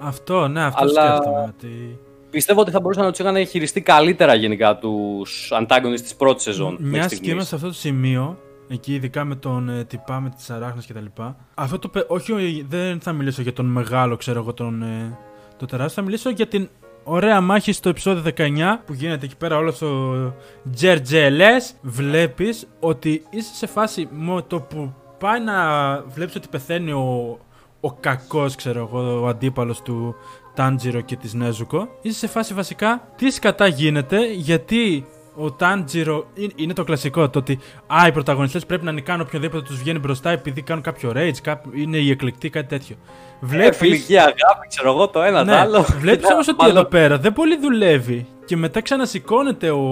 αυτό, 0.00 0.48
ναι, 0.48 0.62
αυτό 0.64 0.82
αλλά- 0.82 1.06
σκέφτομαι. 1.16 1.52
Ότι... 1.56 1.98
Πιστεύω 2.30 2.60
ότι 2.60 2.70
θα 2.70 2.80
μπορούσαν 2.80 3.04
να 3.04 3.10
τους 3.10 3.18
είχαν 3.18 3.46
χειριστεί 3.46 3.80
καλύτερα 3.80 4.34
γενικά 4.34 4.76
τους 4.78 5.52
antagonists 5.60 6.00
της 6.00 6.14
πρώτης 6.16 6.42
σεζόν. 6.42 6.72
μέχρι 6.72 6.86
Μιας 6.90 7.06
και 7.06 7.14
στιγμής. 7.14 7.32
είμαστε 7.32 7.48
σε 7.48 7.54
αυτό 7.54 7.66
το 7.68 7.74
σημείο, 7.74 8.38
εκεί 8.68 8.94
ειδικά 8.94 9.24
με 9.24 9.34
τον 9.34 9.68
ε, 9.68 9.84
τυπά 9.84 10.20
με 10.20 10.30
τις 10.36 10.50
αράχνες 10.50 10.86
κτλ. 10.86 11.22
Αυτό 11.54 11.78
το. 11.78 11.88
πε- 11.88 12.10
Όχι, 12.10 12.32
ο- 12.32 12.64
δεν 12.68 13.00
θα 13.00 13.12
μιλήσω 13.12 13.42
για 13.42 13.52
τον 13.52 13.66
μεγάλο, 13.66 14.16
ξέρω 14.16 14.38
εγώ, 14.40 14.52
τον. 14.52 14.82
Ε, 14.82 15.18
το 15.56 15.66
τεράστιο. 15.66 15.94
Θα 15.94 16.02
μιλήσω 16.02 16.30
για 16.30 16.46
την 16.46 16.68
ωραία 17.04 17.40
μάχη 17.40 17.72
στο 17.72 17.88
επεισόδιο 17.88 18.32
19 18.36 18.58
που 18.86 18.92
γίνεται 18.92 19.24
εκεί 19.24 19.36
πέρα 19.36 19.56
όλος 19.56 19.78
το 19.78 20.34
τζερτζελές. 20.72 21.74
Βλέπεις 21.82 22.66
ότι 22.80 23.26
είσαι 23.30 23.54
σε 23.54 23.66
φάση 23.66 24.08
με 24.10 24.42
το 24.46 24.60
που 24.60 24.94
πάει 25.18 25.40
να 25.40 25.56
βλέπεις 26.00 26.34
ότι 26.34 26.48
πεθαίνει 26.48 26.92
ο, 26.92 27.38
ο 27.80 27.92
κακός, 27.92 28.54
ξέρω 28.54 28.78
εγώ, 28.78 29.20
ο 29.20 29.26
αντίπαλος 29.26 29.82
του 29.82 30.14
Τάντζιρο 30.54 31.00
και 31.00 31.16
της 31.16 31.34
Νέζουκο. 31.34 31.88
Είσαι 32.02 32.18
σε 32.18 32.26
φάση 32.26 32.54
βασικά 32.54 33.08
τι 33.16 33.30
σκατά 33.30 33.66
γίνεται, 33.66 34.32
γιατί 34.32 35.06
ο 35.34 35.52
Τάντζιρο 35.52 36.26
είναι, 36.34 36.52
είναι 36.56 36.72
το 36.72 36.84
κλασικό 36.84 37.28
το 37.30 37.38
ότι 37.38 37.58
α, 37.86 38.06
οι 38.06 38.12
πρωταγωνιστές 38.12 38.66
πρέπει 38.66 38.84
να 38.84 38.92
νικάνε 38.92 39.22
οποιοδήποτε 39.22 39.62
τους 39.62 39.76
βγαίνει 39.78 39.98
μπροστά 39.98 40.30
επειδή 40.30 40.62
κάνουν 40.62 40.82
κάποιο 40.82 41.12
rage, 41.16 41.36
κάποιο, 41.42 41.70
είναι 41.74 41.96
οι 41.96 42.10
εκλεκτοί, 42.10 42.50
κάτι 42.50 42.66
τέτοιο. 42.68 42.96
Ε, 43.42 43.46
Βλέπεις, 43.46 43.76
φιλική 43.78 44.16
αγάπη, 44.18 44.66
ξέρω 44.68 44.90
εγώ 44.90 45.08
το 45.08 45.22
ένα, 45.22 45.38
το 45.38 45.50
ναι, 45.50 45.56
άλλο. 45.56 45.82
βλέπεις 45.98 46.30
όμως 46.32 46.48
ότι 46.48 46.56
Μάλλον- 46.60 46.76
εδώ 46.76 46.84
πέρα 46.84 47.18
δεν 47.18 47.32
πολύ 47.32 47.58
δουλεύει 47.58 48.26
και 48.52 48.58
μετά 48.58 48.80
ξανασηκώνεται 48.80 49.70
ο, 49.70 49.82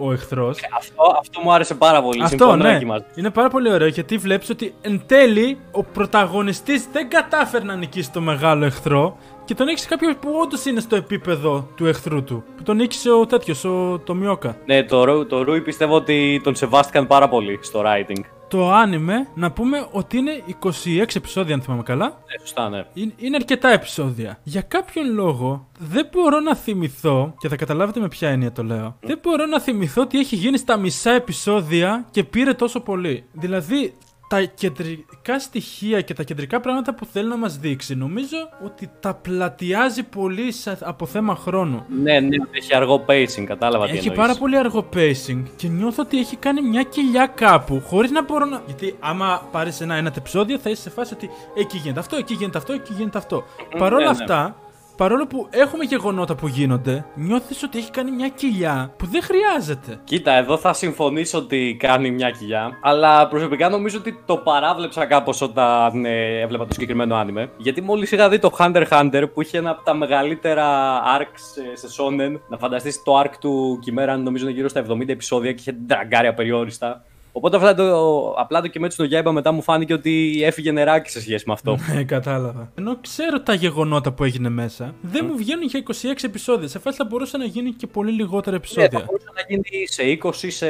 ο 0.00 0.12
εχθρός 0.12 0.58
Αυτό, 0.76 1.02
αυτό 1.18 1.40
μου 1.40 1.52
άρεσε 1.52 1.74
πάρα 1.74 2.02
πολύ. 2.02 2.22
αυτό 2.22 2.36
Συμφωνώ 2.36 2.62
ναι, 2.62 2.74
εκεί 2.76 2.84
μαζί. 2.84 3.04
είναι 3.14 3.30
πάρα 3.30 3.48
πολύ 3.48 3.72
ωραίο 3.72 3.86
γιατί 3.88 4.16
βλέπεις 4.16 4.50
ότι 4.50 4.74
εν 4.80 5.02
τέλει 5.06 5.58
ο 5.72 5.82
πρωταγωνιστής 5.82 6.86
δεν 6.92 7.08
κατάφερε 7.08 7.64
να 7.64 7.74
νικήσει 7.76 8.12
το 8.12 8.20
μεγάλο 8.20 8.64
εχθρό 8.64 9.16
και 9.44 9.54
τον 9.54 9.66
νίκησε 9.66 9.88
κάποιο 9.88 10.14
που 10.20 10.28
όντως 10.42 10.64
είναι 10.64 10.80
στο 10.80 10.96
επίπεδο 10.96 11.68
του 11.76 11.86
εχθρού 11.86 12.24
του. 12.24 12.44
Που 12.56 12.62
τον 12.62 12.76
νίκησε 12.76 13.10
ο 13.10 13.26
τέτοιος, 13.26 13.64
ο 13.64 13.98
το 14.04 14.14
Μιόκα. 14.14 14.56
Ναι, 14.66 14.82
το, 14.84 15.04
Ρου- 15.04 15.28
το 15.28 15.42
Ρούι 15.42 15.60
πιστεύω 15.60 15.94
ότι 15.94 16.40
τον 16.44 16.54
σεβάστηκαν 16.54 17.06
πάρα 17.06 17.28
πολύ 17.28 17.58
στο 17.62 17.82
writing. 17.86 18.20
Το 18.48 18.72
άνιμε, 18.72 19.28
να 19.34 19.52
πούμε 19.52 19.86
ότι 19.90 20.16
είναι 20.16 20.42
26 20.62 21.16
επεισόδια, 21.16 21.54
αν 21.54 21.62
θυμάμαι 21.62 21.82
καλά. 21.82 22.06
Ναι, 22.06 22.38
σωστά, 22.40 22.68
ναι. 22.68 22.86
Είναι, 22.94 23.12
είναι 23.16 23.36
αρκετά 23.36 23.68
επεισόδια. 23.68 24.38
Για 24.42 24.60
κάποιον 24.60 25.12
λόγο 25.14 25.68
δεν 25.78 26.08
μπορώ 26.12 26.40
να 26.40 26.54
θυμηθώ, 26.54 27.34
και 27.38 27.48
θα 27.48 27.56
καταλάβετε 27.56 28.00
με 28.00 28.08
ποια 28.08 28.28
έννοια 28.28 28.52
το 28.52 28.62
λέω, 28.62 28.96
δεν 29.00 29.18
μπορώ 29.22 29.46
να 29.46 29.60
θυμηθώ 29.60 30.02
ότι 30.02 30.18
έχει 30.18 30.36
γίνει 30.36 30.58
στα 30.58 30.76
μισά 30.76 31.10
επεισόδια 31.10 32.06
και 32.10 32.24
πήρε 32.24 32.52
τόσο 32.52 32.80
πολύ. 32.80 33.24
Δηλαδή, 33.32 33.94
τα 34.28 34.42
κεντρικά 34.42 35.38
στοιχεία 35.38 36.00
και 36.00 36.14
τα 36.14 36.22
κεντρικά 36.22 36.60
πράγματα 36.60 36.94
που 36.94 37.04
θέλει 37.04 37.28
να 37.28 37.36
μας 37.36 37.58
δείξει, 37.58 37.94
νομίζω 37.94 38.36
ότι 38.64 38.90
τα 39.00 39.14
πλατιάζει 39.14 40.02
πολύ 40.02 40.52
σε- 40.52 40.78
από 40.80 41.06
θέμα 41.06 41.34
χρόνου. 41.36 41.84
Ναι, 42.02 42.20
ναι, 42.20 42.36
έχει 42.50 42.74
αργό 42.76 43.04
pacing, 43.08 43.44
κατάλαβα 43.44 43.84
τι 43.84 43.90
Έχει 43.90 44.08
εννοείς. 44.08 44.18
πάρα 44.26 44.34
πολύ 44.38 44.56
αργό 44.58 44.88
pacing 44.94 45.42
και 45.56 45.68
νιώθω 45.68 46.02
ότι 46.02 46.18
έχει 46.18 46.36
κάνει 46.36 46.60
μια 46.62 46.82
κοιλιά 46.82 47.26
κάπου 47.26 47.82
χωρίς 47.86 48.10
να 48.10 48.22
μπορώ 48.22 48.44
να. 48.44 48.62
Γιατί 48.66 48.96
άμα 49.00 49.48
πάρεις 49.52 49.80
ένα, 49.80 49.94
ένα 49.94 50.12
επεισόδιο 50.16 50.58
θα 50.58 50.70
είσαι 50.70 50.82
σε 50.82 50.90
φάση 50.90 51.14
ότι 51.14 51.30
εκεί 51.58 51.76
γίνεται 51.76 52.00
αυτό, 52.00 52.16
εκεί 52.16 52.34
γίνεται 52.34 52.58
αυτό, 52.58 52.72
εκεί 52.72 52.92
γίνεται 52.96 53.18
αυτό. 53.18 53.44
Παρ' 53.78 53.92
όλα 53.92 53.98
ναι, 53.98 54.04
ναι. 54.04 54.22
αυτά, 54.22 54.56
παρόλο 54.96 55.26
που 55.26 55.46
έχουμε 55.50 55.84
γεγονότα 55.84 56.34
που 56.34 56.46
γίνονται, 56.46 57.04
νιώθεις 57.14 57.62
ότι 57.62 57.78
έχει 57.78 57.90
κάνει 57.90 58.10
μια 58.10 58.28
κοιλιά 58.28 58.94
που 58.96 59.06
δεν 59.06 59.22
χρειάζεται. 59.22 60.00
Κοίτα, 60.04 60.32
εδώ 60.32 60.56
θα 60.56 60.72
συμφωνήσω 60.72 61.38
ότι 61.38 61.76
κάνει 61.78 62.10
μια 62.10 62.30
κοιλιά. 62.30 62.78
Αλλά 62.82 63.28
προσωπικά 63.28 63.68
νομίζω 63.68 63.98
ότι 63.98 64.22
το 64.26 64.36
παράβλεψα 64.36 65.06
κάπως 65.06 65.40
όταν 65.40 66.04
ε, 66.04 66.40
έβλεπα 66.40 66.66
το 66.66 66.72
συγκεκριμένο 66.72 67.14
άνιμε. 67.14 67.50
Γιατί 67.56 67.80
μόλις 67.80 68.12
είχα 68.12 68.28
δει 68.28 68.38
το 68.38 68.56
Hunter 68.58 68.86
x 68.88 69.00
Hunter 69.00 69.24
που 69.34 69.42
είχε 69.42 69.58
ένα 69.58 69.70
από 69.70 69.82
τα 69.82 69.94
μεγαλύτερα 69.94 71.00
arcs 71.18 71.62
ε, 71.72 71.76
σε 71.76 71.86
Shonen. 71.98 72.40
Να 72.48 72.58
φανταστείς 72.58 73.02
το 73.02 73.20
arc 73.20 73.32
του 73.40 73.78
Κιμέρα, 73.82 74.16
νομίζω 74.16 74.44
είναι 74.44 74.54
γύρω 74.54 74.68
στα 74.68 74.84
70 74.88 75.08
επεισόδια 75.08 75.52
και 75.52 75.60
είχε 75.60 75.76
τραγκάρει 75.86 76.26
απεριόριστα. 76.26 77.04
Οπότε 77.36 77.56
αυτά 77.56 77.74
το, 77.74 78.30
απλά 78.30 78.60
το 78.60 78.70
Kimetsu 78.74 79.02
no 79.04 79.18
Yaiba 79.28 79.30
μετά 79.32 79.52
μου 79.52 79.62
φάνηκε 79.62 79.92
ότι 79.92 80.40
έφυγε 80.44 80.72
νεράκι 80.72 81.10
σε 81.10 81.20
σχέση 81.20 81.44
με 81.46 81.52
αυτό. 81.52 81.76
Ναι, 81.94 82.02
κατάλαβα. 82.04 82.72
Ενώ 82.78 82.96
ξέρω 83.00 83.40
τα 83.40 83.54
γεγονότα 83.54 84.12
που 84.12 84.24
έγινε 84.24 84.48
μέσα, 84.48 84.94
δεν 85.00 85.24
μου 85.28 85.36
βγαίνουν 85.36 85.64
για 85.64 85.82
26 85.86 85.92
επεισόδια. 86.22 86.68
Σε 86.68 86.78
φάση 86.78 86.96
θα 86.96 87.04
μπορούσε 87.04 87.36
να 87.36 87.44
γίνει 87.44 87.70
και 87.72 87.86
πολύ 87.86 88.10
λιγότερα 88.12 88.50
Ναι, 88.50 88.56
επεισόδια. 88.56 88.88
θα 88.98 89.04
μπορούσε 89.06 89.26
να 89.34 89.42
γίνει 89.48 89.86
σε 89.86 90.02
20, 90.22 90.30
σε 90.50 90.66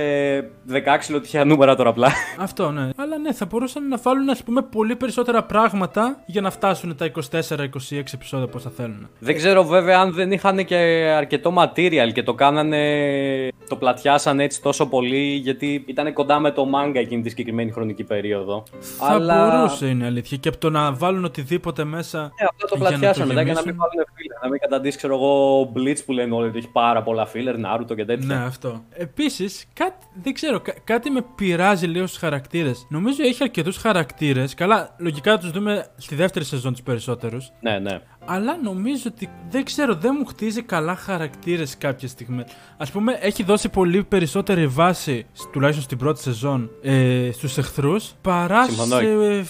16, 1.06 1.10
λέω 1.10 1.20
τυχαία 1.20 1.44
νούμερα 1.44 1.76
τώρα 1.76 1.90
απλά. 1.90 2.08
Αυτό 2.38 2.70
ναι. 2.70 2.88
Αλλά 2.96 3.18
ναι, 3.18 3.32
θα 3.32 3.46
μπορούσαν 3.46 3.88
να 3.88 3.96
βάλουν 3.96 4.28
ας 4.30 4.42
πούμε 4.42 4.62
πολύ 4.62 4.96
περισσότερα 4.96 5.42
πράγματα 5.44 6.22
για 6.26 6.40
να 6.40 6.50
φτάσουν 6.50 6.96
τα 6.96 7.10
24-26 7.30 8.02
επεισόδια 8.14 8.46
που 8.46 8.60
θα 8.60 8.70
θέλουν. 8.70 9.08
Δεν 9.18 9.36
ξέρω 9.36 9.64
βέβαια 9.64 9.98
αν 10.00 10.12
δεν 10.12 10.32
είχαν 10.32 10.64
και 10.64 10.76
αρκετό 11.16 11.54
material 11.58 12.12
και 12.12 12.22
το 12.22 12.34
κάνανε. 12.34 13.48
Το 13.68 13.76
πλατιάσαν 13.76 14.40
έτσι 14.40 14.62
τόσο 14.62 14.86
πολύ 14.86 15.34
γιατί 15.34 15.84
ήταν 15.86 16.12
κοντά 16.12 16.38
με 16.38 16.50
το 16.56 16.66
manga 16.74 16.94
εκείνη 16.94 17.22
τη 17.22 17.28
συγκεκριμένη 17.28 17.70
χρονική 17.70 18.04
περίοδο. 18.04 18.62
Θα 18.80 19.18
μπορούσε 19.18 19.86
είναι 19.86 20.06
αλήθεια. 20.06 20.36
Και 20.36 20.48
από 20.48 20.58
το 20.58 20.70
να 20.70 20.92
βάλουν 20.92 21.24
οτιδήποτε 21.24 21.84
μέσα. 21.84 22.18
Ναι, 22.20 22.46
απλά 22.48 22.68
το 22.68 22.76
για 22.76 22.78
να 22.78 22.88
πλατιάσαν 22.88 23.22
το 23.28 23.28
μετά 23.34 23.42
για 23.42 23.52
να 23.52 23.60
μην 23.60 23.68
γεμίσουν. 23.70 23.76
βάλουν 23.92 24.06
φίλε. 24.14 24.34
Να 24.42 24.48
μην 24.48 24.60
καταντήσει, 24.60 24.96
ξέρω 24.96 25.14
εγώ, 25.14 25.62
Blitz 25.76 26.04
που 26.06 26.12
λένε 26.12 26.34
όλοι 26.34 26.48
ότι 26.48 26.58
έχει 26.58 26.68
πάρα 26.72 27.02
πολλά 27.02 27.28
filler, 27.34 27.54
Naruto 27.64 27.96
και 27.96 28.04
τέτοια. 28.04 28.26
Ναι, 28.26 28.44
αυτό. 28.44 28.82
Επίσης, 28.90 29.66
κάτι, 29.72 30.06
δεν 30.22 30.32
ξέρω, 30.32 30.60
κά- 30.60 30.76
κάτι 30.84 31.10
με 31.10 31.24
πειράζει 31.34 31.86
λίγο 31.86 32.06
στους 32.06 32.18
χαρακτήρες. 32.18 32.86
Νομίζω 32.88 33.22
έχει 33.22 33.42
αρκετούς 33.42 33.76
χαρακτήρες. 33.76 34.54
Καλά, 34.54 34.94
λογικά 34.98 35.32
θα 35.32 35.38
τους 35.38 35.50
δούμε 35.50 35.86
στη 35.96 36.14
δεύτερη 36.14 36.44
σεζόν 36.44 36.72
τους 36.72 36.82
περισσότερους. 36.82 37.50
ναι, 37.60 37.78
ναι. 37.78 38.00
Αλλά 38.28 38.58
νομίζω 38.62 39.02
ότι 39.06 39.28
δεν 39.50 39.64
ξέρω, 39.64 39.94
δεν 39.94 40.14
μου 40.18 40.24
χτίζει 40.26 40.62
καλά 40.62 40.94
χαρακτήρες 40.96 41.76
κάποια 41.78 42.08
στιγμή. 42.08 42.44
Α 42.76 42.84
πούμε, 42.92 43.18
έχει 43.20 43.42
δώσει 43.42 43.68
πολύ 43.68 44.04
περισσότερη 44.04 44.66
βάση, 44.66 45.26
σ- 45.32 45.50
τουλάχιστον 45.52 45.84
στην 45.84 45.98
πρώτη 45.98 46.20
σεζόν, 46.22 46.70
ε, 46.82 47.30
στους 47.32 47.58
εχθρούς 47.58 48.12
παρά 48.22 48.64
Συμφωνώ. 48.64 48.96
σε 48.96 49.04
ε, 49.04 49.44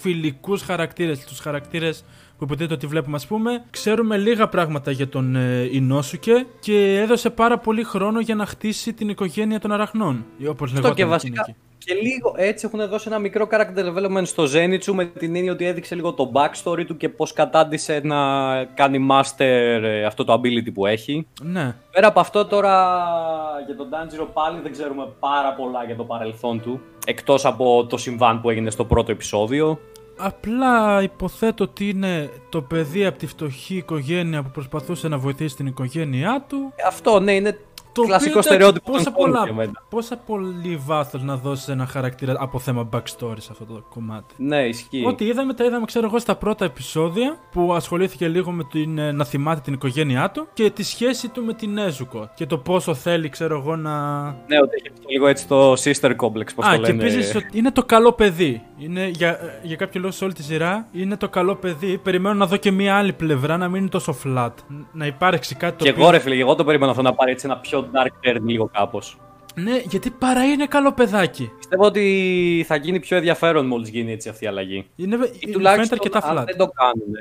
φιλικούς 0.00 0.62
χαρακτήρες. 0.62 1.24
Τους 1.24 1.38
χαρακτήρες 1.40 2.04
που 2.38 2.44
υποτίθεται 2.44 2.74
ότι 2.74 2.86
βλέπουμε, 2.86 3.16
ας 3.16 3.26
πούμε, 3.26 3.64
ξέρουμε 3.70 4.16
λίγα 4.16 4.48
πράγματα 4.48 4.90
για 4.90 5.08
τον 5.08 5.36
ε, 5.36 5.68
Ινόσουκε 5.72 6.46
και 6.60 6.98
έδωσε 7.00 7.30
πάρα 7.30 7.58
πολύ 7.58 7.84
χρόνο 7.84 8.20
για 8.20 8.34
να 8.34 8.46
χτίσει 8.46 8.92
την 8.92 9.08
οικογένεια 9.08 9.60
των 9.60 9.72
αραχνών. 9.72 10.24
Όπως 10.48 10.72
Αυτό 10.72 10.82
λεγόταν 10.82 10.94
και 10.94 11.02
εκείνη 11.02 11.10
βασικά. 11.36 11.56
Εκεί. 11.80 11.94
Και 11.94 12.08
λίγο 12.08 12.34
έτσι 12.36 12.66
έχουν 12.66 12.88
δώσει 12.88 13.04
ένα 13.08 13.18
μικρό 13.18 13.48
character 13.50 13.84
development 13.84 14.26
στο 14.26 14.44
Zenitsu 14.44 14.92
με 14.92 15.04
την 15.04 15.36
έννοια 15.36 15.52
ότι 15.52 15.64
έδειξε 15.64 15.94
λίγο 15.94 16.12
το 16.12 16.32
backstory 16.34 16.84
του 16.86 16.96
και 16.96 17.08
πώς 17.08 17.32
κατάντησε 17.32 18.00
να 18.04 18.16
κάνει 18.64 19.06
master 19.10 19.80
ε, 19.82 20.04
αυτό 20.04 20.24
το 20.24 20.32
ability 20.32 20.72
που 20.74 20.86
έχει. 20.86 21.26
Ναι. 21.42 21.74
Πέρα 21.90 22.06
από 22.06 22.20
αυτό 22.20 22.44
τώρα 22.44 23.04
για 23.66 23.76
τον 23.76 23.88
Tanjiro 23.90 24.26
πάλι 24.32 24.60
δεν 24.62 24.72
ξέρουμε 24.72 25.08
πάρα 25.20 25.54
πολλά 25.54 25.84
για 25.84 25.96
το 25.96 26.04
παρελθόν 26.04 26.60
του. 26.60 26.80
Εκτός 27.06 27.44
από 27.44 27.86
το 27.88 27.96
συμβάν 27.96 28.40
που 28.40 28.50
έγινε 28.50 28.70
στο 28.70 28.84
πρώτο 28.84 29.12
επεισόδιο. 29.12 29.78
Απλά 30.22 31.02
υποθέτω 31.02 31.64
ότι 31.64 31.88
είναι 31.88 32.30
το 32.48 32.62
παιδί 32.62 33.06
από 33.06 33.18
τη 33.18 33.26
φτωχή 33.26 33.76
οικογένεια 33.76 34.42
που 34.42 34.50
προσπαθούσε 34.50 35.08
να 35.08 35.18
βοηθήσει 35.18 35.56
την 35.56 35.66
οικογένειά 35.66 36.44
του. 36.48 36.72
Ε, 36.76 36.82
Αυτό 36.86 37.20
ναι 37.20 37.32
είναι 37.32 37.58
Το 37.92 38.02
κλασικό 38.02 38.30
οποίο, 38.38 38.42
στερεότυπο 38.42 38.92
πόσα, 38.92 39.04
των 39.04 39.12
comics 39.12 39.16
πολλά, 39.16 39.42
για 39.44 39.52
μένα. 39.52 39.72
πόσα 39.88 40.16
πολύ 40.16 40.80
βάθος 40.86 41.22
να 41.22 41.36
δώσεις 41.36 41.68
ένα 41.68 41.86
χαρακτήρα 41.86 42.34
από 42.38 42.58
θέμα 42.58 42.88
backstory 42.92 43.36
σε 43.38 43.48
αυτό 43.52 43.64
το 43.64 43.82
κομμάτι. 43.94 44.34
Ναι, 44.36 44.62
ισχύει. 44.66 45.04
Ό,τι 45.06 45.24
είδαμε, 45.24 45.54
τα 45.54 45.64
είδαμε, 45.64 45.84
ξέρω 45.84 46.06
εγώ, 46.06 46.18
στα 46.18 46.34
πρώτα 46.36 46.64
επεισόδια 46.64 47.36
που 47.50 47.72
ασχολήθηκε 47.74 48.28
λίγο 48.28 48.50
με 48.50 48.64
την, 48.64 48.98
ε, 48.98 49.12
να 49.12 49.24
θυμάται 49.24 49.60
την 49.60 49.72
οικογένειά 49.72 50.30
του 50.30 50.46
και 50.52 50.70
τη 50.70 50.82
σχέση 50.82 51.28
του 51.28 51.44
με 51.44 51.54
την 51.54 51.78
Έζουκο. 51.78 52.30
Και 52.34 52.46
το 52.46 52.58
πόσο 52.58 52.94
θέλει, 52.94 53.28
ξέρω 53.28 53.56
εγώ, 53.58 53.76
να. 53.76 54.22
Ναι, 54.24 54.58
ότι 54.62 54.74
έχει 54.78 54.88
αυτό 54.92 55.08
λίγο 55.08 55.26
έτσι 55.26 55.46
το 55.48 55.72
sister 55.72 56.10
complex, 56.16 56.46
πώς 56.54 56.66
Α, 56.66 56.70
το 56.76 56.80
και 56.82 56.92
λένε. 56.92 57.02
επίσης 57.04 57.36
είναι 57.52 57.70
το 57.70 57.82
καλό 57.84 58.12
παιδί. 58.12 58.62
Είναι, 58.78 59.06
για, 59.08 59.28
ε, 59.28 59.60
για 59.62 59.76
κάποιο 59.76 60.00
λόγο 60.00 60.12
σε 60.12 60.24
όλη 60.24 60.32
τη 60.32 60.42
σειρά 60.42 60.86
είναι 60.92 61.16
το 61.16 61.28
καλό 61.28 61.54
παιδί. 61.56 61.98
Περιμένω 61.98 62.34
να 62.34 62.46
δω 62.46 62.56
και 62.56 62.70
μία 62.70 62.96
άλλη 62.96 63.12
πλευρά 63.12 63.56
να 63.56 63.68
μην 63.68 63.80
είναι 63.80 63.90
τόσο 63.90 64.16
flat. 64.24 64.50
Να 64.92 65.06
υπάρξει 65.06 65.54
κάτι 65.54 65.76
το 65.78 65.84
Και 65.84 65.90
οποίο- 65.90 66.02
εγώ 66.02 66.12
ρε 66.12 66.18
φίλε, 66.18 66.34
και 66.34 66.40
εγώ 66.40 66.54
το 66.54 66.64
περίμενα 66.64 66.90
αυτό 66.90 67.02
να 67.02 67.12
πάρει 67.14 67.30
έτσι 67.30 67.46
ένα 67.46 67.56
πιο 67.56 67.79
dark 67.92 68.28
turn 68.28 68.40
λίγο 68.46 68.70
κάπως. 68.72 69.18
Ναι, 69.54 69.80
γιατί 69.84 70.10
παρά 70.10 70.44
είναι 70.44 70.66
καλό 70.66 70.92
παιδάκι. 70.92 71.50
Πιστεύω 71.58 71.84
ότι 71.84 72.64
θα 72.66 72.76
γίνει 72.76 73.00
πιο 73.00 73.16
ενδιαφέρον 73.16 73.66
μόλις 73.66 73.88
γίνει 73.88 74.12
έτσι 74.12 74.28
αυτή 74.28 74.44
η 74.44 74.48
αλλαγή. 74.48 74.86
Είναι, 74.96 75.14
Ή 75.14 75.18
φαίνεται 75.18 75.50
τουλάχιστον 75.52 75.98
αρκετά 76.02 76.28
αν 76.28 76.38
flat. 76.38 76.44
δεν 76.46 76.56
το 76.56 76.70
κάνουν. 76.74 77.14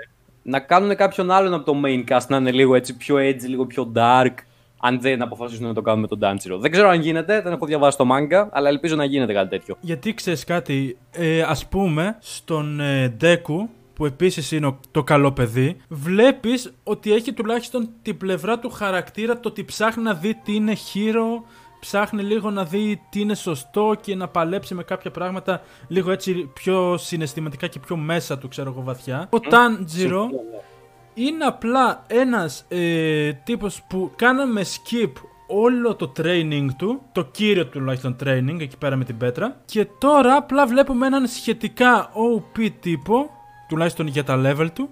Να 0.43 0.59
κάνουν 0.59 0.95
κάποιον 0.95 1.31
άλλον 1.31 1.53
από 1.53 1.65
το 1.65 1.81
main 1.85 2.03
cast 2.13 2.27
να 2.27 2.37
είναι 2.37 2.51
λίγο 2.51 2.75
έτσι 2.75 2.97
πιο 2.97 3.15
edgy, 3.15 3.41
λίγο 3.47 3.65
πιο 3.65 3.91
dark. 3.95 4.33
Αν 4.81 5.01
δεν 5.01 5.21
αποφασίσουν 5.21 5.67
να 5.67 5.73
το 5.73 5.81
κάνουν 5.81 5.99
με 6.01 6.07
τον 6.07 6.19
Tanjiro. 6.21 6.59
Δεν 6.59 6.71
ξέρω 6.71 6.89
αν 6.89 7.01
γίνεται, 7.01 7.41
δεν 7.41 7.53
έχω 7.53 7.65
διαβάσει 7.65 7.97
το 7.97 8.05
manga, 8.11 8.47
αλλά 8.51 8.69
ελπίζω 8.69 8.95
να 8.95 9.03
γίνεται 9.03 9.33
κάτι 9.33 9.49
τέτοιο. 9.49 9.75
Γιατί 9.79 10.13
ξέρεις 10.13 10.43
κάτι, 10.43 10.97
ε, 11.11 11.41
ας 11.41 11.65
πούμε, 11.67 12.17
στον 12.19 12.79
ε, 12.79 13.15
Deku, 13.21 13.67
που 13.99 14.05
επίσης 14.05 14.51
είναι 14.51 14.67
ο- 14.67 14.79
το 14.91 15.03
καλό 15.03 15.31
παιδί, 15.31 15.77
βλέπεις 15.89 16.73
ότι 16.83 17.13
έχει 17.13 17.33
τουλάχιστον 17.33 17.89
την 18.01 18.17
πλευρά 18.17 18.59
του 18.59 18.69
χαρακτήρα, 18.69 19.39
το 19.39 19.49
ότι 19.49 19.63
ψάχνει 19.65 20.03
να 20.03 20.13
δει 20.13 20.33
τι 20.43 20.55
είναι 20.55 20.73
χείρο, 20.73 21.43
ψάχνει 21.79 22.21
λίγο 22.23 22.49
να 22.49 22.63
δει 22.65 23.01
τι 23.09 23.19
είναι 23.19 23.35
σωστό 23.35 23.95
και 24.01 24.15
να 24.15 24.27
παλέψει 24.27 24.73
με 24.75 24.83
κάποια 24.83 25.11
πράγματα 25.11 25.61
λίγο 25.87 26.11
έτσι 26.11 26.49
πιο 26.53 26.97
συναισθηματικά 26.97 27.67
και 27.67 27.79
πιο 27.79 27.95
μέσα 27.95 28.37
του, 28.37 28.47
ξέρω 28.47 28.69
εγώ, 28.71 28.81
βαθιά. 28.81 29.29
Ο 29.31 29.37
Tanjiro 29.51 30.25
είναι 31.13 31.45
απλά 31.45 32.03
ένας 32.07 32.65
ε, 32.67 33.33
τύπος 33.33 33.81
που 33.89 34.11
κάναμε 34.15 34.61
skip 34.61 35.11
όλο 35.47 35.95
το 35.95 36.11
training 36.17 36.67
του, 36.77 37.01
το 37.11 37.23
κύριο 37.25 37.65
τουλάχιστον 37.65 38.15
training 38.23 38.57
εκεί 38.59 38.77
πέρα 38.77 38.95
με 38.95 39.03
την 39.05 39.17
πέτρα 39.17 39.61
και 39.65 39.87
τώρα 39.97 40.35
απλά 40.35 40.65
βλέπουμε 40.67 41.07
έναν 41.07 41.27
σχετικά 41.27 42.09
OP 42.13 42.69
τύπο, 42.79 43.29
τουλάχιστον 43.69 44.07
για 44.07 44.23
τα 44.23 44.41
level 44.45 44.67
του, 44.73 44.89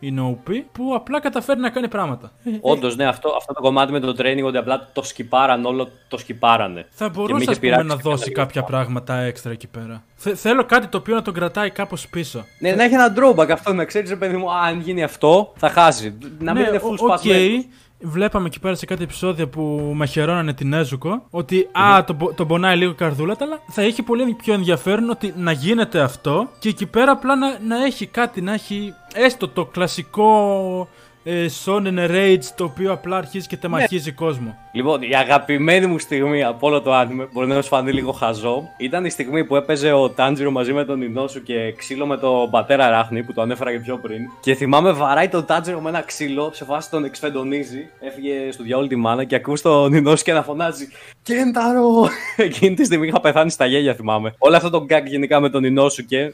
είναι 0.00 0.38
OP, 0.46 0.50
που 0.72 0.92
απλά 0.94 1.20
καταφέρει 1.20 1.60
να 1.60 1.70
κάνει 1.70 1.88
πράγματα. 1.88 2.32
Ε, 2.44 2.50
ε, 2.50 2.58
Όντως, 2.60 2.96
ναι, 2.96 3.04
αυτό, 3.06 3.34
αυτό 3.36 3.52
το 3.52 3.60
κομμάτι 3.60 3.92
με 3.92 4.00
το 4.00 4.14
training 4.18 4.44
ότι 4.44 4.56
απλά 4.56 4.88
το 4.92 5.02
σκυπάραν 5.02 5.64
όλο, 5.64 5.88
το 6.08 6.18
σκυπάρανε. 6.18 6.86
θα 6.90 7.04
Και 7.04 7.04
με 7.04 7.10
μπορούσε 7.10 7.42
είχε 7.42 7.50
ας 7.50 7.58
πούμε, 7.58 7.70
πειράξει 7.70 7.86
να 7.88 7.94
και 7.96 8.02
δώσει 8.02 8.30
κανένα 8.30 8.44
κάποια 8.46 8.62
πράγματα 8.62 9.16
έξτρα 9.18 9.52
εκεί 9.52 9.66
πέρα. 9.66 10.04
Θε- 10.14 10.36
θέλω 10.36 10.64
κάτι 10.64 10.86
το 10.86 10.98
οποίο 10.98 11.14
να 11.14 11.22
τον 11.22 11.34
κρατάει 11.34 11.70
κάπως 11.70 12.08
πίσω. 12.08 12.44
Ναι, 12.58 12.72
να 12.72 12.82
έχει 12.84 12.94
ένα 12.94 13.14
drawback 13.16 13.48
αυτό, 13.50 13.72
να 13.72 13.84
ξέρεις, 13.84 14.16
παιδί 14.18 14.36
μου, 14.36 14.50
α, 14.52 14.60
αν 14.64 14.80
γίνει 14.80 15.02
αυτό, 15.02 15.52
θα 15.56 15.68
χάσει. 15.70 16.18
Να 16.38 16.52
μην 16.54 16.62
Ναι, 16.62 16.68
είναι 16.68 16.78
full 16.78 16.84
ο- 16.84 16.88
οκ. 16.92 16.98
σπασμένο. 16.98 17.64
Βλέπαμε 18.00 18.46
εκεί 18.46 18.60
πέρα 18.60 18.74
σε 18.74 18.86
κάτι 18.86 19.02
επεισόδια 19.02 19.48
που 19.48 19.92
μαχαιρώνανε 19.94 20.52
την 20.54 20.72
Έζουκο 20.72 21.26
ότι 21.30 21.68
α, 21.72 22.04
τον, 22.04 22.16
πο- 22.16 22.32
τον 22.32 22.46
πονάει 22.46 22.76
λίγο 22.76 22.90
η 22.90 22.94
καρδούλα, 22.94 23.36
του, 23.36 23.44
αλλά 23.44 23.58
θα 23.68 23.82
έχει 23.82 24.02
πολύ 24.02 24.34
πιο 24.34 24.54
ενδιαφέρον 24.54 25.10
ότι 25.10 25.32
να 25.36 25.52
γίνεται 25.52 26.00
αυτό 26.00 26.48
και 26.58 26.68
εκεί 26.68 26.86
πέρα 26.86 27.12
απλά 27.12 27.36
να, 27.36 27.58
να 27.66 27.84
έχει 27.84 28.06
κάτι, 28.06 28.40
να 28.40 28.52
έχει 28.52 28.94
έστω 29.14 29.48
το 29.48 29.64
κλασικό 29.64 30.88
ε, 31.24 31.46
shonen 31.64 32.10
rage 32.10 32.44
το 32.56 32.64
οποίο 32.64 32.92
απλά 32.92 33.16
αρχίζει 33.16 33.46
και 33.46 33.56
τεμαχίζει 33.56 34.12
κόσμο. 34.12 34.56
Λοιπόν, 34.72 35.02
η 35.02 35.14
αγαπημένη 35.14 35.86
μου 35.86 35.98
στιγμή 35.98 36.44
από 36.44 36.66
όλο 36.66 36.80
το 36.80 37.00
anime, 37.00 37.28
μπορεί 37.32 37.46
να 37.46 37.62
σου 37.62 37.68
φανεί 37.68 37.92
λίγο 37.92 38.12
χαζό, 38.12 38.62
ήταν 38.78 39.04
η 39.04 39.10
στιγμή 39.10 39.44
που 39.44 39.56
έπαιζε 39.56 39.92
ο 39.92 40.10
Τάντζιρο 40.10 40.50
μαζί 40.50 40.72
με 40.72 40.84
τον 40.84 41.02
Ινόσουκε 41.02 41.72
ξύλο 41.72 42.06
με 42.06 42.16
τον 42.16 42.50
πατέρα 42.50 42.88
αράχνη 42.88 43.22
που 43.22 43.32
το 43.32 43.42
ανέφερα 43.42 43.72
και 43.72 43.78
πιο 43.78 43.98
πριν. 43.98 44.20
Και 44.40 44.54
θυμάμαι 44.54 44.92
βαράει 44.92 45.28
τον 45.28 45.44
Τάντζιρο 45.44 45.80
με 45.80 45.88
ένα 45.88 46.02
ξύλο, 46.02 46.50
σε 46.52 46.64
φάση 46.64 46.90
τον 46.90 47.04
εξφεντονίζει, 47.04 47.88
έφυγε 48.00 48.52
στο 48.52 48.62
διάολο 48.62 48.86
τη 48.86 48.96
μάνα 48.96 49.24
και 49.24 49.34
ακούς 49.34 49.60
τον 49.60 49.92
Ινόσουκε 49.92 50.32
να 50.32 50.42
φωνάζει 50.42 50.88
Κένταρο! 51.34 52.08
Εκείνη 52.36 52.74
τη 52.74 52.84
στιγμή 52.84 53.06
είχα 53.06 53.20
πεθάνει 53.20 53.50
στα 53.50 53.66
γέλια, 53.66 53.94
θυμάμαι. 53.94 54.34
Όλο 54.38 54.56
αυτό 54.56 54.70
το 54.70 54.84
γκάκ 54.84 55.08
γενικά 55.08 55.40
με 55.40 55.50
τον 55.50 55.64
Ινόσουκε 55.64 56.18
ε, 56.20 56.32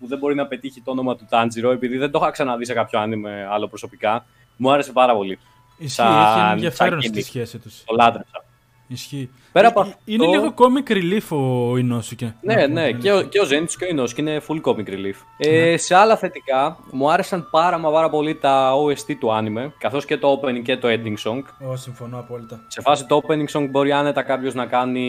που 0.00 0.06
δεν 0.06 0.18
μπορεί 0.18 0.34
να 0.34 0.46
πετύχει 0.46 0.80
το 0.80 0.90
όνομα 0.90 1.16
του 1.16 1.26
Τάντζιρο, 1.28 1.70
επειδή 1.70 1.96
δεν 1.96 2.10
το 2.10 2.18
είχα 2.22 2.30
ξαναδεί 2.30 2.64
σε 2.64 2.72
κάποιο 2.72 3.00
anime 3.02 3.50
άλλο 3.50 3.68
προσωπικά, 3.68 4.26
μου 4.56 4.72
άρεσε 4.72 4.92
πάρα 4.92 5.14
πολύ. 5.14 5.38
Ισχύει, 5.78 5.94
Σαν- 6.02 6.06
έχει 6.18 6.38
σαν 6.38 6.50
ενδιαφέρον 6.52 7.02
στη 7.02 7.10
gimmick. 7.14 7.24
σχέση 7.24 7.58
τους. 7.58 7.82
Το 7.84 7.94
λάτρεψα. 7.94 8.44
Ισχύει. 8.86 9.30
Πέρα 9.52 9.66
Ε, 9.66 9.70
από 9.70 9.80
ε, 9.80 9.82
αυτό- 9.82 9.98
Είναι 10.04 10.26
λίγο 10.26 10.54
comic 10.56 10.90
relief 10.92 11.36
ο 11.38 11.76
Ινόσουκε. 11.76 12.34
Ναι, 12.40 12.54
να 12.54 12.62
πούμε 12.66 12.80
ναι, 12.80 12.86
την 12.86 13.00
και 13.00 13.10
ο, 13.10 13.16
αλήθεια. 13.16 13.28
και 13.28 13.40
ο 13.40 13.58
Zenitsu 13.58 13.74
και 13.78 13.84
ο 13.84 13.88
Inosuke 14.04 14.18
είναι 14.18 14.40
full 14.48 14.60
comic 14.70 14.88
relief. 14.88 15.14
Ε, 15.36 15.76
σε 15.76 15.94
άλλα 15.94 16.16
θετικά, 16.16 16.78
μου 16.90 17.10
άρεσαν 17.12 17.48
πάρα 17.50 17.78
μα 17.78 17.90
πάρα 17.90 18.10
πολύ 18.10 18.34
τα 18.34 18.72
OST 18.74 19.14
του 19.20 19.28
anime, 19.30 19.70
καθώς 19.78 20.04
και 20.04 20.16
το 20.16 20.40
opening 20.42 20.62
και 20.62 20.76
το 20.76 20.88
ending 20.88 21.30
song. 21.30 21.42
Ω, 21.70 21.76
συμφωνώ 21.76 22.18
απόλυτα. 22.18 22.60
Σε 22.66 22.80
φάση 22.80 23.06
το 23.06 23.20
opening 23.26 23.58
song 23.58 23.66
μπορεί 23.70 23.92
άνετα 23.92 24.22
κάποιος 24.22 24.54
να 24.54 24.66
κάνει. 24.66 25.06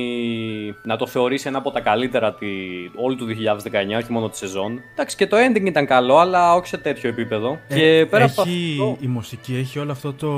να 0.84 0.98
το 0.98 1.08
θεωρήσει 1.08 1.48
ένα 1.48 1.58
από 1.58 1.72
τα 1.72 1.80
καλύτερα 1.80 2.34
τη, 2.34 2.48
όλου 2.96 3.16
του 3.16 3.26
2019, 3.26 3.98
όχι 4.02 4.12
μόνο 4.12 4.30
τη 4.30 4.38
σεζόν. 4.38 4.80
Εντάξει, 4.94 5.16
και 5.16 5.28
το 5.28 5.38
ending 5.38 5.66
ήταν 5.66 5.86
καλό, 5.86 6.18
αλλά 6.18 6.54
όχι 6.56 6.68
σε 6.68 6.78
τέτοιο 6.78 7.10
επίπεδο. 7.10 7.60
Ε, 7.68 7.76
και 7.76 8.06
πέρα 8.10 8.24
από 8.26 8.42
έχει, 8.42 8.78
αυτό. 8.80 8.98
Η 9.00 9.08
μουσική 9.08 9.56
έχει 9.56 9.80
όλο 9.80 9.92
αυτό 9.92 10.14
το 10.14 10.30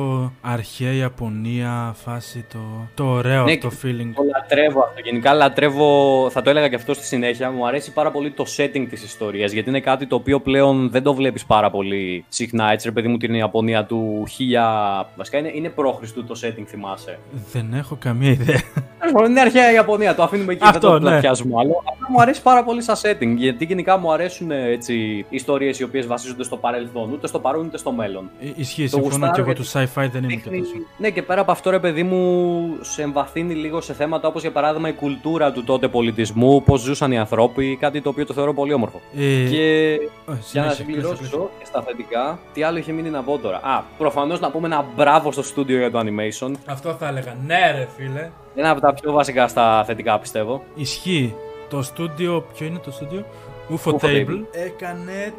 αρχαία 0.42 0.92
Ιαπωνία 0.94 1.96
φάση, 2.04 2.46
το, 2.54 2.60
το 2.94 3.04
ωραίο 3.06 3.44
Ναι, 3.44 3.52
αυτό 3.52 3.70
feeling. 4.02 4.12
Το 4.16 4.24
λατρεύω 4.34 4.80
αυτό. 4.80 5.00
Γενικά 5.04 5.34
λατρεύω, 5.34 6.28
θα 6.32 6.42
το 6.42 6.50
έλεγα 6.50 6.68
και 6.70 6.76
αυτό 6.76 6.94
στη 6.94 7.06
συνέχεια. 7.06 7.52
Μου 7.52 7.68
αρέσει 7.68 7.94
πάρα 7.94 8.12
πολύ 8.12 8.32
το 8.32 8.46
setting 8.58 8.86
της 8.90 9.04
ιστορίας. 9.04 9.52
Γιατί 9.52 9.70
είναι 9.70 9.80
κάτι 9.80 10.06
το 10.08 10.16
οποίο 10.16 10.40
πλέον 10.40 10.90
δεν 10.90 11.04
το 11.04 11.14
βλέπεις 11.14 11.46
πάρα 11.46 11.70
πολύ 11.72 12.26
συχνά. 12.30 12.72
Έτσι, 12.72 12.88
ρε 12.88 12.94
παιδί 12.94 13.08
μου, 13.08 13.18
την 13.18 13.34
Ιαπωνία 13.34 13.86
του 13.86 14.24
1000. 14.28 15.06
Βασικά 15.16 15.38
είναι, 15.38 15.52
είναι 15.54 15.70
πρόχριστου 15.70 16.26
το 16.26 16.40
setting, 16.44 16.64
θυμάσαι. 16.68 17.20
Δεν 17.52 17.74
έχω 17.74 17.96
καμία 18.00 18.30
ιδέα. 18.32 18.62
Λοιπόν, 19.06 19.30
είναι 19.30 19.40
αρχαία 19.40 19.72
Ιαπωνία, 19.72 20.16
το 20.16 20.24
αφήνουμε 20.24 20.54
εκεί, 20.54 20.62
Αυτό, 20.66 20.80
δεν 20.80 21.00
το 21.00 21.04
ναι. 21.04 21.10
πλατιάζουμε 21.10 21.54
άλλο. 21.60 21.84
Απλά 21.86 22.08
μου 22.10 22.22
αρέσει 22.22 22.42
πάρα 22.42 22.64
πολύ 22.64 22.82
σαν 22.82 22.96
setting. 23.02 23.34
Γιατί 23.38 23.66
γενικά 23.66 23.98
μου 23.98 24.12
αρέσουν 24.14 24.52
ε, 24.52 24.70
έτσι, 24.72 25.26
ιστορίες 25.30 25.80
οι 25.80 25.84
οποίες 25.84 26.08
βασίζονται 26.08 26.44
στο 26.44 26.58
παρελθόν, 26.58 27.12
ούτε 27.12 27.28
στο 27.28 27.40
παρόν 27.40 27.66
ούτε 27.66 27.78
στο 27.78 27.92
μέλλον. 27.92 28.30
Ε, 28.42 28.48
Ισχύει, 28.56 28.84
Το 28.90 29.00
συμφωνώ 29.02 29.32
και 29.32 29.42
εγώ 29.42 29.54
γουστάρω 29.58 29.86
του 29.86 29.92
sci-fi 29.94 30.10
δεν 30.12 30.24
είναι 30.24 30.34
και 30.34 30.42
Δείχνει- 30.50 30.64
τόσο. 30.64 30.76
Ναι, 30.98 31.10
και 31.10 31.22
πέρα 31.22 31.42
από 31.42 31.52
αυτό, 31.52 31.70
ρε 31.70 31.80
παιδί 31.80 32.04
μου, 32.04 32.62
σε 32.82 33.02
εμβαθύνει 33.02 33.54
λίγο 33.54 33.82
σε 33.86 33.94
θέματα 33.94 34.28
όπως 34.28 34.42
για 34.42 34.52
παράδειγμα 34.52 34.90
η 34.90 34.94
κουλτούρα 34.94 35.52
του 35.52 35.64
τότε 35.64 35.88
πολιτισμού, 35.88 36.64
πώς 36.64 36.82
ζούσαν 36.82 37.12
οι 37.12 37.18
ανθρώποι, 37.18 37.78
κάτι 37.80 38.02
το 38.02 38.10
οποίο 38.10 38.26
το 38.26 38.34
θεωρώ 38.34 38.54
πολύ 38.54 38.74
όμορφο. 38.74 39.02
Ε, 39.18 39.20
Και 39.50 39.94
ε, 39.94 39.98
για 40.28 40.32
να 40.32 40.42
συνέχισε, 40.42 40.84
κλείσε, 40.84 41.00
κλείσε. 41.02 41.16
συμπληρώσω 41.16 41.50
και 41.60 41.66
στα 41.66 41.82
θετικά, 41.82 42.40
τι 42.54 42.64
άλλο 42.64 42.78
είχε 42.78 42.92
μείνει 42.92 43.10
να 43.10 43.22
πω 43.24 43.38
τώρα. 43.38 43.58
Α, 43.58 43.84
προφανώς 43.98 44.40
να 44.40 44.52
πούμε 44.52 44.68
ένα 44.68 44.86
μπράβο 44.96 45.32
στο 45.32 45.44
στούντιο 45.44 45.78
για 45.78 45.92
το 45.92 46.00
animation. 46.00 46.52
Αυτό 46.66 46.94
θα 46.94 47.08
έλεγα. 47.08 47.36
Ναι, 47.46 47.72
ρε 47.76 47.88
φίλε. 47.98 48.30
Ένα 48.56 48.70
από 48.70 48.82
τα 48.82 48.94
πιο 48.94 49.12
βασικά 49.12 49.48
στα 49.48 49.84
θετικά, 49.86 50.20
πιστεύω. 50.20 50.64
Ισχύει. 50.76 51.36
Το 51.70 51.82
στούντιο, 51.82 52.46
ποιο 52.54 52.66
είναι 52.66 52.80
το 52.80 52.92
στούντιο; 52.92 53.26
UFO 53.70 53.92
UFO 53.92 53.94
Table. 53.94 54.06
Table. 54.06 54.44
Έκανε 54.52 55.34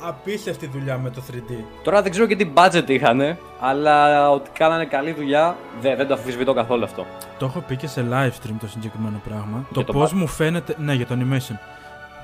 απίστευτη 0.00 0.66
δουλειά 0.66 0.98
με 0.98 1.10
το 1.10 1.22
3D. 1.32 1.52
Τώρα 1.82 2.02
δεν 2.02 2.10
ξέρω 2.10 2.26
και 2.26 2.36
τι 2.36 2.50
budget 2.54 2.84
είχαν, 2.88 3.36
αλλά 3.60 4.30
ότι 4.30 4.50
κάνανε 4.52 4.84
καλή 4.84 5.12
δουλειά 5.12 5.56
δεν, 5.80 5.96
δεν 5.96 6.06
το 6.06 6.14
αφισβητώ 6.14 6.54
καθόλου 6.54 6.84
αυτό. 6.84 7.06
Το 7.38 7.46
έχω 7.46 7.60
πει 7.60 7.76
και 7.76 7.86
σε 7.86 8.06
live 8.10 8.26
stream 8.46 8.54
το 8.60 8.66
συγκεκριμένο 8.68 9.20
πράγμα. 9.28 9.64
Για 9.70 9.84
το 9.84 9.84
το 9.84 9.92
πώς 9.92 10.10
budget. 10.10 10.14
μου 10.14 10.26
φαίνεται. 10.26 10.74
Ναι, 10.78 10.92
για 10.94 11.06
το 11.06 11.14
animation. 11.20 11.54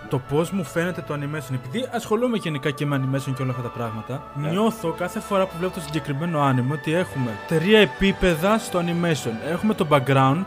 Το 0.09 0.19
πώς 0.19 0.51
μου 0.51 0.65
φαίνεται 0.65 1.01
το 1.07 1.15
animation. 1.15 1.55
Επειδή 1.55 1.89
ασχολούμαι 1.93 2.37
γενικά 2.37 2.71
και 2.71 2.87
με 2.87 2.97
animation 2.97 3.33
και 3.37 3.43
όλα 3.43 3.51
αυτά 3.51 3.63
τα 3.63 3.69
πράγματα, 3.69 4.23
Ναι. 4.35 4.49
νιώθω 4.49 4.91
κάθε 4.91 5.21
φορά 5.21 5.47
που 5.47 5.53
βλέπω 5.59 5.75
το 5.75 5.81
συγκεκριμένο 5.81 6.49
anime 6.51 6.73
ότι 6.73 6.95
έχουμε 6.95 7.31
τρία 7.49 7.79
επίπεδα 7.79 8.59
στο 8.59 8.79
animation. 8.81 9.51
Έχουμε 9.51 9.75
το 9.75 9.87
background, 9.91 10.45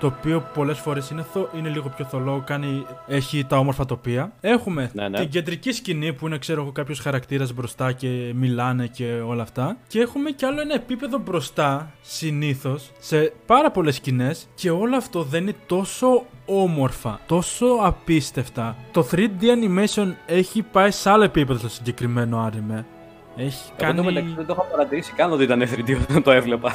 το 0.00 0.06
οποίο 0.06 0.40
πολλές 0.54 0.78
φορές 0.78 1.10
είναι, 1.10 1.22
θο- 1.32 1.50
είναι 1.56 1.68
λίγο 1.68 1.88
πιο 1.96 2.04
θολό, 2.04 2.42
κάνει, 2.46 2.86
έχει 3.06 3.44
τα 3.44 3.58
όμορφα 3.58 3.84
τοπία. 3.84 4.32
Έχουμε 4.40 4.90
Ναι, 4.94 5.08
ναι. 5.08 5.18
την 5.18 5.28
κεντρική 5.28 5.72
σκηνή 5.72 6.12
που 6.12 6.26
είναι, 6.26 6.38
ξέρω 6.38 6.62
εγώ, 6.62 6.72
κάποιος 6.72 6.98
χαρακτήρας 7.00 7.52
μπροστά 7.52 7.92
και 7.92 8.32
μιλάνε 8.34 8.86
και 8.86 9.04
όλα 9.26 9.42
αυτά. 9.42 9.76
Και 9.86 10.00
έχουμε 10.00 10.30
κι 10.30 10.44
άλλο 10.44 10.60
ένα 10.60 10.74
επίπεδο 10.74 11.18
μπροστά, 11.18 11.92
συνήθως, 12.02 12.90
σε 12.98 13.32
πάρα 13.46 13.70
πολλές 13.70 13.94
σκηνές. 13.94 14.48
Και 14.54 14.70
όλο 14.70 14.96
αυτό 14.96 15.22
δεν 15.22 15.42
είναι 15.42 15.54
τόσο 15.66 16.24
όμορφα, 16.46 17.20
τόσο 17.26 17.66
απίστευτα. 17.82 18.76
Το 18.92 19.06
3D 19.10 19.42
animation 19.42 20.12
έχει 20.26 20.62
πάει 20.62 20.90
σε 20.90 21.10
άλλο 21.10 21.24
επίπεδο 21.24 21.58
στο 21.58 21.68
συγκεκριμένο 21.68 22.50
anime. 22.52 22.84
Έχει 23.40 23.62
Εγώ 23.66 23.74
κάνει. 23.76 23.96
το 23.96 24.02
μεταξύ 24.04 24.32
δεν 24.36 24.46
το 24.46 24.52
είχα 24.58 24.62
παρατηρήσει 24.70 25.12
καν 25.12 25.32
ότι 25.32 25.42
ήταν 25.42 25.62
3D 25.74 25.96
όταν 26.02 26.22
το 26.22 26.30
έβλεπα. 26.30 26.70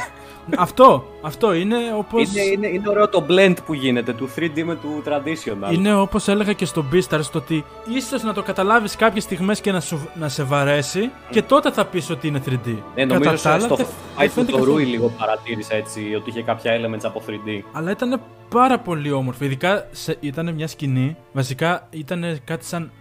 αυτό, 0.58 1.06
αυτό 1.22 1.54
είναι 1.54 1.76
όπω. 1.98 2.20
Είναι, 2.20 2.42
είναι, 2.42 2.68
είναι 2.68 2.90
ωραίο 2.90 3.10
το 3.10 3.26
blend 3.30 3.56
που 3.66 3.74
γίνεται 3.74 4.14
του 4.14 4.30
3D 4.36 4.64
με 4.64 4.76
του 4.76 5.04
traditional. 5.08 5.74
Είναι 5.74 5.96
όπως 5.96 6.28
έλεγα 6.28 6.54
και 6.54 6.66
στο 6.66 6.86
Beastars 6.94 7.26
το 7.32 7.38
ότι 7.38 7.66
ίσως 7.96 8.24
να 8.24 8.34
το 8.34 8.42
καταλάβεις 8.44 8.96
κάποιες 8.96 9.24
στιγμές 9.24 9.62
και 9.62 9.72
να, 9.72 9.80
σου, 9.80 10.08
να 10.20 10.30
σε 10.30 10.44
βαρέσει 10.44 11.12
και 11.30 11.42
τότε 11.42 11.72
θα 11.72 11.86
πεις 11.86 12.10
ότι 12.10 12.28
είναι 12.28 12.42
3D. 12.46 12.76
Ναι, 12.96 13.06
νομίζω 13.06 13.30
Κατά 13.30 13.42
τα 13.42 13.52
άλλα, 13.52 13.64
στο 13.64 13.76
δεν- 13.76 13.86
fight 13.86 14.18
δεν 14.18 14.28
του 14.28 14.34
φαίνεται 14.34 14.52
το 14.52 14.58
καθόλου. 14.58 14.76
Rui 14.78 14.86
λίγο 14.86 15.12
παρατήρησα 15.20 15.76
έτσι 15.76 16.14
ότι 16.16 16.30
είχε 16.30 16.42
κάποια 16.44 16.72
elements 16.80 17.04
από 17.04 17.22
3D. 17.28 17.62
Αλλά 17.74 17.92
ήταν 17.92 18.22
πάρα 18.50 18.80
πολύ 18.80 19.12
όμορφο. 19.12 19.46
Ειδικά 19.46 19.88
σε, 19.92 20.18
ήταν 20.20 20.54
μια 20.54 20.68
σκηνή. 20.68 21.16
Βασικά 21.34 21.88
ήταν 21.90 22.40
κάτι 22.44 22.66
σαν 22.66 22.92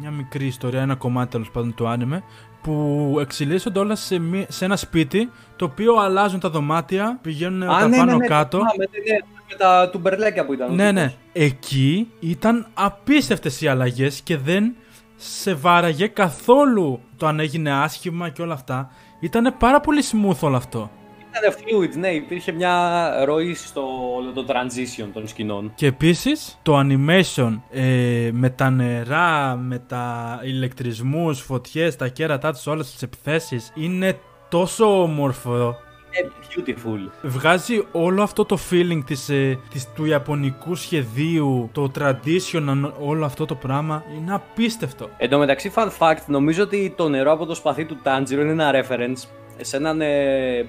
μια 0.00 0.10
μικρή 0.10 0.46
ιστορία, 0.46 0.80
ένα 0.80 0.94
κομμάτι 0.94 1.30
τέλος 1.30 1.50
πάντων 1.50 1.74
του 1.74 1.88
άνιμε. 1.88 2.22
Που 2.62 3.16
εξελίσσονται 3.20 3.78
όλα 3.78 3.94
σε, 3.94 4.18
μη- 4.18 4.46
σε 4.48 4.64
ένα 4.64 4.76
σπίτι 4.76 5.30
το 5.56 5.64
οποίο 5.64 5.94
αλλάζουν 5.94 6.40
τα 6.40 6.50
δωμάτια, 6.50 7.18
πηγαίνουν 7.22 7.60
τα 7.60 7.88
πάνω 7.96 8.18
κάτω. 8.18 8.58
Α, 8.58 8.62
με, 8.76 8.84
ναι, 8.84 9.18
με 9.50 9.56
τα 9.58 9.88
του 9.92 9.98
μπερλέκια 9.98 10.46
που 10.46 10.52
ήταν. 10.52 10.74
Ναι, 10.74 10.92
ναι. 10.92 11.14
Εκεί 11.32 12.10
ήταν 12.20 12.66
απίστευτες 12.74 13.60
οι 13.60 13.68
αλλαγές 13.68 14.20
και 14.20 14.36
δεν 14.36 14.74
σε 15.16 15.54
βάραγε 15.54 16.06
καθόλου 16.06 17.00
το 17.16 17.26
αν 17.26 17.40
έγινε 17.40 17.72
άσχημα 17.72 18.28
και 18.28 18.42
όλα 18.42 18.54
αυτά. 18.54 18.90
Ήταν 19.20 19.54
πάρα 19.58 19.80
πολύ 19.80 20.02
smooth 20.12 20.38
όλο 20.40 20.56
αυτό. 20.56 20.90
Ήταν 21.38 21.54
fluid, 21.54 21.96
ναι, 21.96 22.08
υπήρχε 22.08 22.52
μια 22.52 23.10
ροή 23.24 23.54
στο 23.54 24.14
όλο 24.16 24.32
το 24.32 24.44
transition 24.48 25.08
των 25.12 25.28
σκηνών. 25.28 25.72
Και 25.74 25.86
επίσης 25.86 26.58
το 26.62 26.78
animation 26.78 27.60
ε, 27.70 28.30
με 28.32 28.50
τα 28.50 28.70
νερά, 28.70 29.56
με 29.56 29.78
τα 29.78 30.40
ηλεκτρισμούς, 30.42 31.40
φωτιές, 31.40 31.96
τα 31.96 32.08
κέρατά 32.08 32.52
τους, 32.52 32.66
όλες 32.66 32.90
τις 32.92 33.02
επιθέσεις 33.02 33.72
είναι 33.74 34.18
τόσο 34.48 35.02
όμορφο. 35.02 35.76
Είναι 36.12 36.30
beautiful. 36.48 37.10
Βγάζει 37.22 37.86
όλο 37.92 38.22
αυτό 38.22 38.44
το 38.44 38.58
feeling 38.70 39.02
της, 39.06 39.28
ε, 39.28 39.58
της, 39.70 39.92
του 39.94 40.04
ιαπωνικού 40.04 40.74
σχεδίου, 40.74 41.70
το 41.72 41.90
traditional, 41.98 42.92
όλο 43.00 43.24
αυτό 43.24 43.46
το 43.46 43.54
πράγμα 43.54 44.04
είναι 44.16 44.34
απίστευτο. 44.34 45.08
Εν 45.16 45.30
τω 45.30 45.38
μεταξύ, 45.38 45.72
fun 45.74 45.88
fact, 45.98 46.24
νομίζω 46.26 46.62
ότι 46.62 46.94
το 46.96 47.08
νερό 47.08 47.32
από 47.32 47.46
το 47.46 47.54
σπαθί 47.54 47.84
του 47.84 47.98
Tanjiro 48.04 48.30
είναι 48.30 48.50
ένα 48.50 48.70
reference 48.74 49.28
σε 49.60 49.76
έναν 49.76 50.00
ε, 50.00 50.06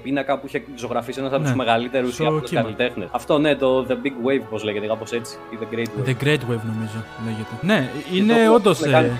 πίνακα 0.03 0.37
που 0.39 0.47
είχε 0.47 0.63
ζωγραφίσει 0.75 1.19
ένας 1.19 1.31
από 1.33 1.43
Ναι, 1.43 1.49
του 1.51 1.55
μεγαλύτερους 1.57 2.13
στο 2.13 2.23
Ιάπωνες 2.23 2.49
κύμα. 2.49 2.61
καλλιτέχνες. 2.61 3.07
Αυτό 3.11 3.37
ναι, 3.37 3.55
το 3.55 3.85
The 3.89 3.91
Big 3.91 4.27
Wave, 4.27 4.43
πώς 4.49 4.63
λέγεται, 4.63 4.87
κάπως 4.87 5.11
έτσι. 5.11 5.37
Ή 5.53 5.57
The 5.61 5.75
Great 5.75 5.79
Wave. 5.85 6.07
The 6.09 6.23
Great 6.23 6.39
Wave 6.51 6.61
νομίζω 6.73 7.03
λέγεται. 7.25 7.53
Ναι, 7.61 7.89
Και 8.11 8.17
είναι 8.17 8.45
το- 8.45 8.53
όντως. 8.53 8.79
το 8.79 8.89
κάνει- 8.89 9.11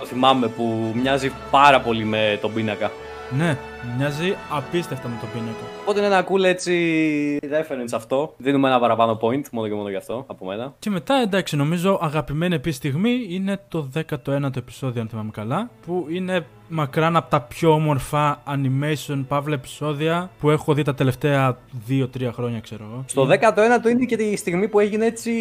Το 0.00 0.06
θυμάμαι 0.06 0.46
που 0.46 0.92
μοιάζει 1.02 1.32
πάρα 1.50 1.80
πολύ 1.80 2.04
με 2.04 2.38
τον 2.40 2.52
πίνακα. 2.54 2.90
Ναι, 3.36 3.56
μοιάζει 3.96 4.34
απίστευτα 4.50 5.08
με 5.08 5.14
τον 5.20 5.28
πίνακα. 5.32 5.64
Οπότε 5.82 5.98
είναι 5.98 6.08
ένα 6.08 6.26
cool 6.28 6.44
έτσι 6.44 7.38
reference 7.42 7.92
αυτό. 7.94 8.34
Δίνουμε 8.36 8.68
ένα 8.68 8.80
παραπάνω 8.80 9.18
point, 9.22 9.42
μόνο 9.52 9.68
και 9.68 9.74
μόνο 9.74 9.88
γι' 9.88 9.96
αυτό 9.96 10.24
από 10.26 10.46
μένα. 10.46 10.74
Και 10.78 10.90
μετά 10.90 11.14
εντάξει, 11.14 11.56
νομίζω 11.56 11.98
αγαπημένη 12.02 12.54
επίση 12.54 12.76
στιγμή 12.76 13.26
είναι 13.28 13.60
το 13.68 13.88
19ο 13.94 14.56
επεισόδιο, 14.56 15.00
αν 15.00 15.08
θυμάμαι 15.08 15.30
καλά. 15.32 15.70
Που 15.86 16.06
είναι 16.10 16.46
μακράν 16.68 17.16
από 17.16 17.30
τα 17.30 17.40
πιο 17.40 17.72
όμορφα 17.72 18.42
animation 18.46 19.24
παύλα 19.28 19.54
επεισόδια 19.54 20.30
που 20.40 20.50
έχω 20.50 20.74
δει 20.74 20.82
τα 20.82 20.94
τελευταία 20.94 21.58
2-3 21.88 22.30
χρόνια, 22.32 22.60
ξέρω 22.60 22.84
εγώ. 22.92 23.04
Στο 23.06 23.28
19ο 23.30 23.90
είναι 23.90 24.04
και 24.04 24.16
τη 24.16 24.36
στιγμή 24.36 24.68
που 24.68 24.80
έγινε 24.80 25.06
έτσι 25.06 25.32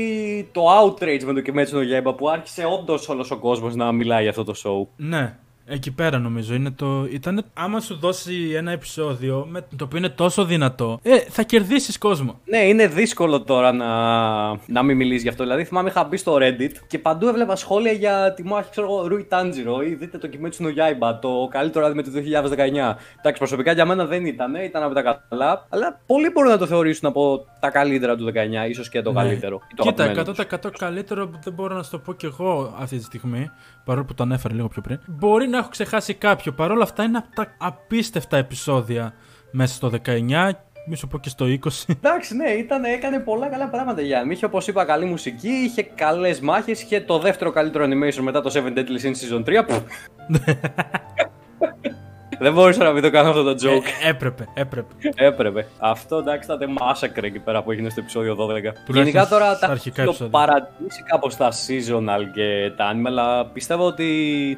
το 0.52 0.62
outrage 0.82 1.24
με 1.26 1.34
το 1.34 1.42
Kimetsu 1.46 1.76
no 1.76 2.10
Yaiba 2.12 2.18
που 2.18 2.30
άρχισε 2.30 2.66
όντως 2.80 3.10
όλος 3.10 3.32
ο 3.32 3.38
κόσμος 3.38 3.76
να 3.76 3.92
μιλάει 3.92 4.22
για 4.22 4.30
αυτό 4.30 4.44
το 4.44 4.54
show. 4.64 4.88
Ναι, 4.96 5.36
εκεί 5.70 5.92
πέρα 5.92 6.20
νομίζω 6.20 6.54
είναι 6.54 6.72
το. 6.72 7.08
Ήτανε, 7.12 7.42
άμα 7.54 7.80
σου 7.80 7.96
δώσει 7.96 8.52
ένα 8.56 8.72
επεισόδιο 8.72 9.48
με 9.50 9.62
το 9.76 9.84
οποίο 9.84 9.98
είναι 9.98 10.10
τόσο 10.10 10.46
δυνατό, 10.46 11.00
ε, 11.04 11.18
θα 11.20 11.44
κερδίσεις 11.44 11.98
κόσμο. 11.98 12.40
Ναι, 12.46 12.58
είναι 12.58 12.88
δύσκολο 12.88 13.42
τώρα 13.42 13.72
να, 13.72 13.88
να 14.68 14.84
μην 14.84 14.98
μιλήσεις 14.98 15.24
γι' 15.24 15.30
αυτό. 15.30 15.44
Δηλαδή, 15.44 15.64
θυμάμαι 15.64 15.90
είχα 15.90 16.04
μπει 16.04 16.18
στο 16.18 16.38
Reddit 16.42 16.72
και 16.88 17.00
παντού 17.00 17.28
έβλεπα 17.28 17.56
σχόλια 17.56 17.92
για 17.92 18.34
τη 18.34 18.44
μάχη, 18.44 18.70
ξέρω 18.72 18.88
εγώ, 18.88 19.08
Rui 19.12 19.26
Tanjiro 19.38 19.86
ή 19.90 19.94
δείτε 19.94 20.18
το 20.18 20.30
Kimetsu 20.32 20.64
no 20.66 20.68
Yaiba, 20.68 21.18
το 21.22 21.48
καλύτερο 21.52 21.86
άδειο 21.86 22.04
του 22.04 22.12
2019. 22.12 22.96
Εντάξει, 23.18 23.38
προσωπικά 23.38 23.72
για 23.72 23.86
μένα 23.86 24.06
δεν 24.06 24.26
ήταν, 24.26 24.56
ήταν 24.56 24.84
από 24.84 24.94
τα 24.94 25.22
καλά, 25.30 25.66
αλλά 25.70 26.00
πολλοί 26.06 26.30
μπορούν 26.30 26.50
να 26.52 26.58
το 26.58 26.66
θεωρήσουν 26.66 27.10
από 27.10 27.46
τα 27.60 27.70
καλύτερα 27.70 28.16
του 28.16 28.26
19, 28.26 28.70
ίσως 28.70 28.90
και 28.90 29.02
το 29.02 29.12
Ναι. 29.12 29.22
καλύτερο. 29.22 29.62
ή 29.72 29.76
το 29.76 29.84
Κοίτα, 29.84 30.04
αγαπημένο 30.04 30.36
100% 30.52 30.70
καλύτερο 30.78 31.30
δεν 31.44 31.54
μπορώ 31.54 31.76
να 31.76 31.84
σου 31.84 31.92
το 31.92 32.00
πω 32.00 32.14
κι 32.14 32.26
εγώ 32.26 32.76
αυτή 32.80 32.98
τη 32.98 33.04
στιγμή, 33.04 33.50
παρόλο 33.88 34.06
που 34.06 34.14
το 34.14 34.24
ανέφερε 34.24 34.54
λίγο 34.54 34.68
πιο 34.68 34.82
πριν. 34.82 35.00
Μπορεί 35.06 35.48
να 35.48 35.58
έχω 35.58 35.70
ξεχάσει 35.70 36.14
κάποιο, 36.14 36.52
παρόλα 36.52 36.84
αυτά 36.84 37.04
είναι 37.04 37.18
από 37.18 37.36
τα 37.36 37.56
απίστευτα 37.58 38.38
επεισόδια 38.38 39.14
μέσα 39.52 39.74
στο 39.74 39.92
19, 40.06 40.52
μη 40.88 40.96
σου 40.96 41.08
πω 41.08 41.20
και 41.20 41.30
στο 41.30 41.46
20. 41.46 41.50
Εντάξει, 42.04 42.36
ναι, 42.36 42.50
ήταν, 42.50 42.84
έκανε 42.84 43.20
πολλά 43.20 43.48
καλά 43.48 43.68
πράγματα 43.70 44.02
Γιάννη. 44.02 44.34
Είχε, 44.34 44.46
όπως 44.46 44.68
είπα, 44.68 44.86
καλή 44.86 45.06
μουσική, 45.06 45.48
είχε 45.48 45.84
καλές 45.84 46.40
μάχες, 46.40 46.82
είχε 46.82 47.02
το 47.02 47.20
δεύτερο 47.20 47.52
καλύτερο 47.52 47.86
animation 47.86 48.22
μετά 48.22 48.42
το 48.42 48.52
Seven 48.54 48.78
Deadly 48.78 49.06
Sins 49.06 49.44
Season 49.44 49.44
3. 49.46 49.82
Πφ. 52.38 52.42
Δεν 52.44 52.54
μπορούσα 52.54 52.84
να 52.84 52.92
μην 52.92 53.02
το 53.04 53.10
κάνω 53.12 53.30
αυτό 53.30 53.44
το 53.44 53.56
joke. 53.62 53.84
Ε, 54.06 54.10
έπρεπε, 54.10 54.48
έπρεπε. 54.54 54.94
Έπρεπε. 55.16 55.68
Αυτό 55.80 56.18
εντάξει 56.18 56.54
ήταν 56.54 56.78
massacre 56.80 57.24
εκεί 57.24 57.40
πέρα 57.40 57.64
που 57.64 57.72
έγινε 57.72 57.90
στο 57.90 58.00
επεισόδιο 58.00 58.34
12. 58.34 58.38
Τουλάχιστον 58.38 58.96
Γενικά 58.96 59.28
τώρα 59.28 59.54
στα 59.56 59.66
τα 59.66 59.72
αρχικά 59.72 60.02
έχω 60.02 60.10
επεισόδια. 60.12 60.40
παρατήσει 60.40 61.04
κάπως 61.06 61.36
τα 61.36 61.52
seasonal 61.52 62.22
και 62.34 62.72
τα 62.78 62.92
anime, 62.94 63.06
αλλά 63.06 63.46
πιστεύω 63.46 63.86
ότι 63.86 64.08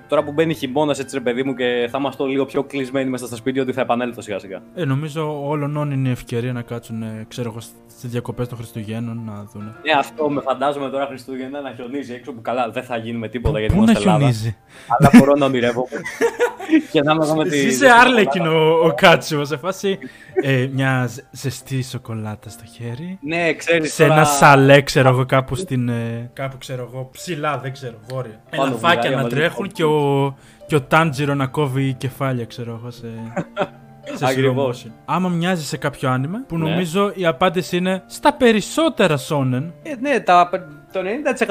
τώρα 0.07 0.23
που 0.23 0.31
μπαίνει 0.31 0.53
χειμώνας 0.53 0.99
έτσι 0.99 1.15
ρε 1.15 1.21
παιδί 1.23 1.43
μου 1.43 1.53
και 1.53 1.87
θα 1.91 1.97
είμαστε 1.97 2.23
λίγο 2.23 2.45
πιο 2.45 2.63
κλεισμένοι 2.63 3.09
μέσα 3.09 3.25
στα 3.27 3.35
σπίτια 3.35 3.61
ότι 3.61 3.71
θα 3.73 3.81
επανέλθω 3.81 4.21
σιγά 4.21 4.39
σιγά. 4.39 4.61
Ε, 4.75 4.85
νομίζω 4.85 5.47
όλων 5.47 5.77
όν 5.77 5.91
είναι 5.91 6.07
η 6.07 6.11
ευκαιρία 6.11 6.53
να 6.53 6.61
κάτσουν, 6.61 7.01
ε, 7.01 7.25
ξέρω 7.27 7.49
εγώ, 7.49 7.59
στις 7.87 8.09
διακοπές 8.09 8.47
των 8.47 8.57
Χριστουγέννων 8.57 9.21
να 9.25 9.47
δουν. 9.53 9.63
Ναι, 9.63 9.91
αυτό 9.97 10.29
με 10.29 10.41
φαντάζομαι 10.41 10.89
τώρα 10.89 11.05
Χριστούγεννα 11.05 11.61
να 11.61 11.71
χιονίζει 11.75 12.13
έξω 12.13 12.31
που 12.33 12.41
καλά 12.41 12.69
δεν 12.69 12.83
θα 12.83 12.97
γίνει 12.97 13.17
με 13.17 13.27
τίποτα 13.27 13.59
γιατί 13.59 13.73
Πού 13.75 13.79
να 13.79 13.85
είμαστε 13.91 14.01
Ελλάδα. 14.09 14.19
χιονίζει; 14.19 14.57
Αλλά 14.99 15.09
μπορώ 15.17 15.33
να 15.35 15.45
ονειρεύομαι. 15.45 15.87
και 16.91 17.01
να 17.01 17.11
είμαι 17.11 17.23
εδώ 17.23 17.35
με 17.35 17.43
τη. 17.43 17.57
Εσύ 17.57 17.67
είσαι 17.67 17.87
άρλεκιν 17.89 18.47
ο, 18.47 18.69
ο 18.83 18.93
Κάτσου, 18.95 19.45
σε 19.45 19.57
φάση 19.57 19.99
ε, 20.43 20.67
μια 20.71 21.05
ζ- 21.07 21.19
ζεστή 21.31 21.83
σοκολάτα 21.83 22.49
στο 22.49 22.63
χέρι. 22.65 23.17
Ναι, 23.21 23.53
ξέρεις. 23.53 23.93
Σε 23.93 24.03
ένα 24.03 24.23
σαλέ, 24.23 24.81
ξέρω 24.81 25.09
εγώ, 25.09 25.25
κάπου 25.25 25.55
στην. 25.55 25.89
ε, 25.89 26.29
κάπου 26.33 26.57
ξέρω 26.57 26.89
εγώ, 26.93 27.09
ψηλά, 27.11 27.57
δεν 27.57 27.73
ξέρω, 27.73 27.95
βόρεια. 28.09 28.41
Πάνω 28.49 28.63
Ελαφάκια 28.63 28.89
βουλγαρία 28.95 29.15
να 29.17 29.21
μαζί 29.23 29.35
τρέχουν 29.35 29.65
με 29.65 29.71
και 29.73 29.83
ο, 29.83 30.35
και 30.67 30.75
ο 30.75 30.81
Τάντζιρο 30.81 31.33
να 31.35 31.47
κόβει 31.47 31.93
κεφάλια, 31.93 32.45
ξέρω 32.45 32.79
εγώ, 32.81 32.91
σε. 32.91 33.07
σε 34.17 34.25
Ακριβώς. 34.25 34.83
slow 34.83 34.87
motion. 34.87 34.91
Άμα 35.05 35.29
μοιάζει 35.29 35.63
σε 35.65 35.77
κάποιο 35.77 36.09
άνιμε, 36.09 36.43
που 36.47 36.57
Ναι. 36.57 36.69
νομίζω 36.69 37.11
η 37.15 37.25
απάντηση 37.25 37.77
είναι 37.77 38.03
στα 38.07 38.33
περισσότερα 38.33 39.17
σόνεν. 39.17 39.73
Ε, 39.83 39.95
ναι, 39.99 40.19
τα, 40.19 40.49
το 40.93 40.99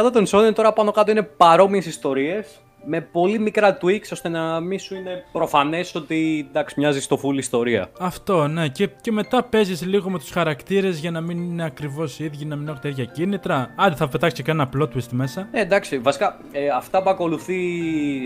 90% 0.09 0.13
των 0.13 0.27
shonen 0.27 0.55
τώρα 0.55 0.73
πάνω 0.73 0.91
κάτω 0.91 1.11
είναι 1.11 1.23
παρόμοιες 1.23 1.87
ιστορίες. 1.87 2.47
Με 2.85 3.01
πολύ 3.01 3.39
μικρά 3.39 3.79
tweaks 3.83 4.09
ώστε 4.13 4.29
να 4.29 4.61
μην 4.61 4.79
σου 4.79 4.95
είναι 4.95 5.25
προφανές 5.33 5.95
ότι 5.95 6.47
εντάξει, 6.49 6.75
μοιάζεις 6.79 7.05
στο 7.05 7.21
full 7.23 7.37
ιστορία. 7.37 7.91
Αυτό, 8.01 8.47
ναι. 8.47 8.69
Και, 8.69 8.89
και 9.01 9.13
μετά 9.13 9.43
παίζεις 9.43 9.87
λίγο 9.87 10.11
με 10.11 10.19
τους 10.19 10.31
χαρακτήρες 10.31 10.99
για 10.99 11.11
να 11.11 11.21
μην 11.21 11.39
είναι 11.39 11.65
ακριβώς 11.65 12.19
οι 12.19 12.25
ίδιοι, 12.25 12.45
να 12.45 12.57
μην 12.57 12.69
έχουν 12.69 12.81
τα 12.81 12.89
ίδια 12.89 13.05
κίνητρα. 13.05 13.71
Άντε, 13.77 13.95
θα 13.95 14.09
πετάξεις 14.09 14.39
και 14.39 14.45
κανένα 14.45 14.69
plot 14.77 14.97
twist 14.97 15.11
μέσα. 15.11 15.49
Ναι, 15.53 15.61
εντάξει, 15.61 15.99
βασικά 15.99 16.39
ε, 16.53 16.69
αυτά 16.69 17.03
που 17.03 17.11
ακολουθεί 17.11 17.57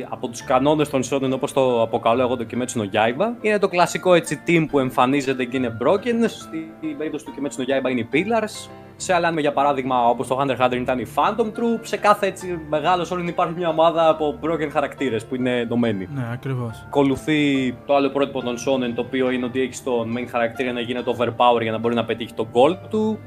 από 0.08 0.28
τους 0.28 0.44
κανόνες 0.44 0.88
των 0.88 1.02
shonen 1.10 1.30
όπως 1.32 1.52
το 1.52 1.82
αποκαλώ 1.82 2.22
εγώ 2.22 2.36
το 2.36 2.46
Kimetsu 2.50 2.80
no 2.80 2.84
Yaiba 2.84 3.26
είναι 3.40 3.58
το 3.58 3.68
κλασικό 3.68 4.14
έτσι 4.14 4.42
team 4.46 4.66
που 4.70 4.78
εμφανίζεται 4.78 5.44
και 5.44 5.56
είναι 5.56 5.76
broken. 5.82 6.28
Στην 6.28 6.96
περίπτωση 6.96 7.24
του 7.24 7.34
Kimetsu 7.36 7.60
no 7.60 7.62
Yaiba 7.62 7.90
είναι 7.90 8.00
οι 8.00 8.08
Pillars. 8.12 8.70
Σε 9.02 9.12
άλλα 9.14 9.32
anime, 9.32 9.38
για 9.40 9.52
παράδειγμα, 9.52 10.08
όπως 10.08 10.26
το 10.26 10.38
Hunter 10.40 10.56
x 10.56 10.66
Hunter 10.66 10.72
ήταν 10.76 10.98
η 10.98 11.06
Phantom 11.14 11.46
Troop, 11.46 11.80
σε 11.82 11.96
κάθε 11.96 12.26
έτσι 12.26 12.60
μεγάλος 12.68 13.12
shonen 13.12 13.26
υπάρχει 13.28 13.54
μια 13.56 13.68
ομάδα 13.68 14.08
από 14.08 14.38
broken 14.42 14.68
χαρακτήρες 14.72 15.24
που 15.24 15.34
είναι 15.34 15.58
ενωμένοι. 15.60 16.08
Ναι, 16.14 16.28
ακριβώς. 16.32 16.82
Ακολουθεί 16.86 17.72
το 17.86 17.94
άλλο 17.94 18.08
πρότυπο 18.08 18.42
των 18.42 18.54
shonen, 18.56 18.92
το 18.94 19.00
οποίο 19.00 19.30
είναι 19.30 19.44
ότι 19.44 19.60
έχεις 19.60 19.82
τον 19.82 20.14
main 20.16 20.26
χαρακτήρα 20.30 20.72
να 20.72 20.80
γίνεται 20.80 21.10
overpower 21.16 21.62
για 21.62 21.70
να 21.72 21.78
μπορεί 21.78 21.94
να 21.94 22.04
πετύχει 22.04 22.32
τον 22.34 22.48
goal 22.52 22.76
του. 22.90 23.18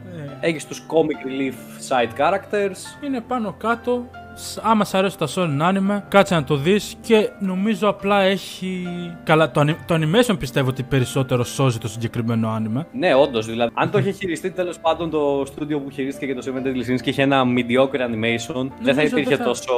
Ε, 0.42 0.48
Έχεις 0.48 0.66
τους 0.68 0.86
comic 0.88 1.28
relief 1.28 1.54
side 1.90 2.20
characters. 2.22 3.04
είναι 3.06 3.22
πάνω 3.22 3.56
κάτω. 3.58 4.06
Σ- 4.38 4.60
Άμα 4.64 4.84
σ' 4.86 4.94
αρέσει 4.94 5.18
τα 5.18 5.28
shonen 5.36 5.62
anime, 5.62 6.02
κάτσε 6.08 6.36
να 6.36 6.44
το 6.44 6.56
δεις 6.56 6.96
και 7.02 7.30
νομίζω 7.40 7.88
απλά 7.88 8.22
έχει... 8.22 8.88
Καλά, 9.24 9.52
το, 9.52 9.62
ani- 9.62 9.76
το 9.86 9.96
animation 9.96 10.36
πιστεύω 10.40 10.70
ότι 10.70 10.84
περισσότερο 10.84 11.44
σώζει 11.44 11.78
το 11.78 11.88
συγκεκριμένο 11.88 12.58
anime. 12.60 12.84
Ναι, 12.92 13.16
όντως. 13.16 13.46
Δηλαδή, 13.46 13.72
αν 13.76 13.92
το 13.92 13.98
είχε 13.98 14.12
χειριστεί 14.12 14.52
τέλος 14.52 14.80
πάντων 14.80 15.10
το 15.10 15.44
στούντιο 15.46 15.80
που 15.80 15.90
χειρίστηκε 15.90 16.34
και 16.34 16.40
το 16.40 16.52
Seven 16.56 16.68
Deadly 16.68 16.92
Sins 16.94 17.02
και 17.02 17.10
είχε 17.10 17.22
ένα 17.22 17.44
mediocre 17.44 18.00
animation, 18.00 18.68
δεν 18.82 18.94
θα 18.94 19.02
Νομίζω 19.02 19.06
υπήρχε 19.18 19.30
δεν 19.30 19.38
θα- 19.38 19.44
τόσο 19.44 19.72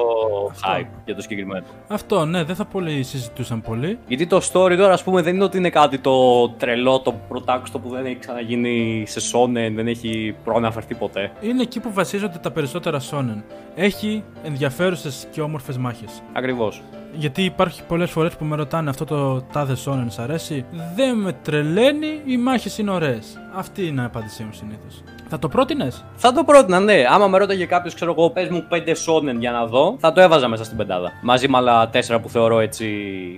Αυτό. 0.52 0.70
hype 0.80 0.88
για 1.06 1.16
το 1.16 1.22
συγκεκριμένο. 1.22 1.66
Αυτό, 1.88 2.26
ναι, 2.26 2.44
δεν 2.44 2.56
θα 2.56 2.66
πολύ 2.66 3.04
συζητούσαν 3.04 3.62
πολύ. 3.62 3.98
Γιατί 4.08 4.28
το 4.28 4.38
story 4.38 4.76
τώρα, 4.78 4.94
ας 4.94 5.04
πούμε, 5.04 5.22
δεν 5.22 5.36
είναι 5.36 5.44
ότι 5.44 5.58
είναι 5.58 5.70
κάτι 5.70 5.98
το 6.00 6.50
τρελό, 6.50 7.00
το 7.00 7.14
πρωτάκουστο 7.28 7.80
που 7.80 7.90
δεν 7.90 8.06
έχει 8.06 8.16
ξαναγίνει 8.16 9.04
σε 9.08 9.20
shonen, 9.34 9.72
δεν 9.76 9.88
έχει 9.88 10.36
προαναφερθεί 10.44 10.96
ποτέ. 10.96 11.32
Είναι 11.42 11.62
εκεί 11.62 11.80
που 11.80 11.94
βασίζονται 11.94 12.38
τα 12.38 12.52
περισσότερα 12.52 13.00
shonen. 13.12 13.42
Έχει 13.76 14.24
ενδιαφέρουσες 14.48 15.28
και 15.32 15.42
όμορφες 15.42 15.78
μάχες. 15.78 16.22
Ακριβώς. 16.34 16.82
Γιατί 17.14 17.44
υπάρχει 17.44 17.84
πολλές 17.84 18.12
φορές 18.12 18.36
που 18.36 18.46
με 18.46 18.56
ρωτάνε 18.56 18.90
αυτό 18.90 19.06
το 19.06 19.42
τάδε 19.42 19.76
shonen 19.86 20.06
σ' 20.08 20.20
αρέσει. 20.20 20.66
Δεν 20.96 21.18
με 21.18 21.34
τρελαίνει, 21.34 22.22
οι 22.26 22.38
μάχες 22.38 22.78
είναι 22.78 22.92
ωραίες. 22.92 23.40
Αυτή 23.56 23.88
είναι 23.88 24.02
η 24.02 24.06
απάντησή 24.06 24.44
μου 24.44 24.54
συνήθως. 24.54 25.04
Θα 25.30 25.40
το 25.40 25.48
πρότεινες; 25.48 26.06
Θα 26.16 26.32
το 26.34 26.44
πρότεινα, 26.44 26.80
ναι. 26.80 27.04
Άμα 27.10 27.28
με 27.28 27.38
ρώταγε 27.38 27.66
κάποιος, 27.66 27.94
ξέρω 27.94 28.12
εγώ, 28.18 28.30
πες 28.30 28.50
μου 28.50 28.66
πέντε 28.70 28.92
shonen 28.92 29.36
για 29.40 29.52
να 29.52 29.66
δω, 29.66 29.96
θα 30.00 30.12
το 30.12 30.22
έβαζα 30.22 30.48
μέσα 30.48 30.64
στην 30.64 30.78
πεντάδα. 30.78 31.12
Μαζί 31.22 31.48
με 31.48 31.58
άλλα 31.58 31.90
τέσσερα 31.90 32.20
που 32.20 32.30
θεωρώ 32.30 32.60
έτσι 32.60 32.88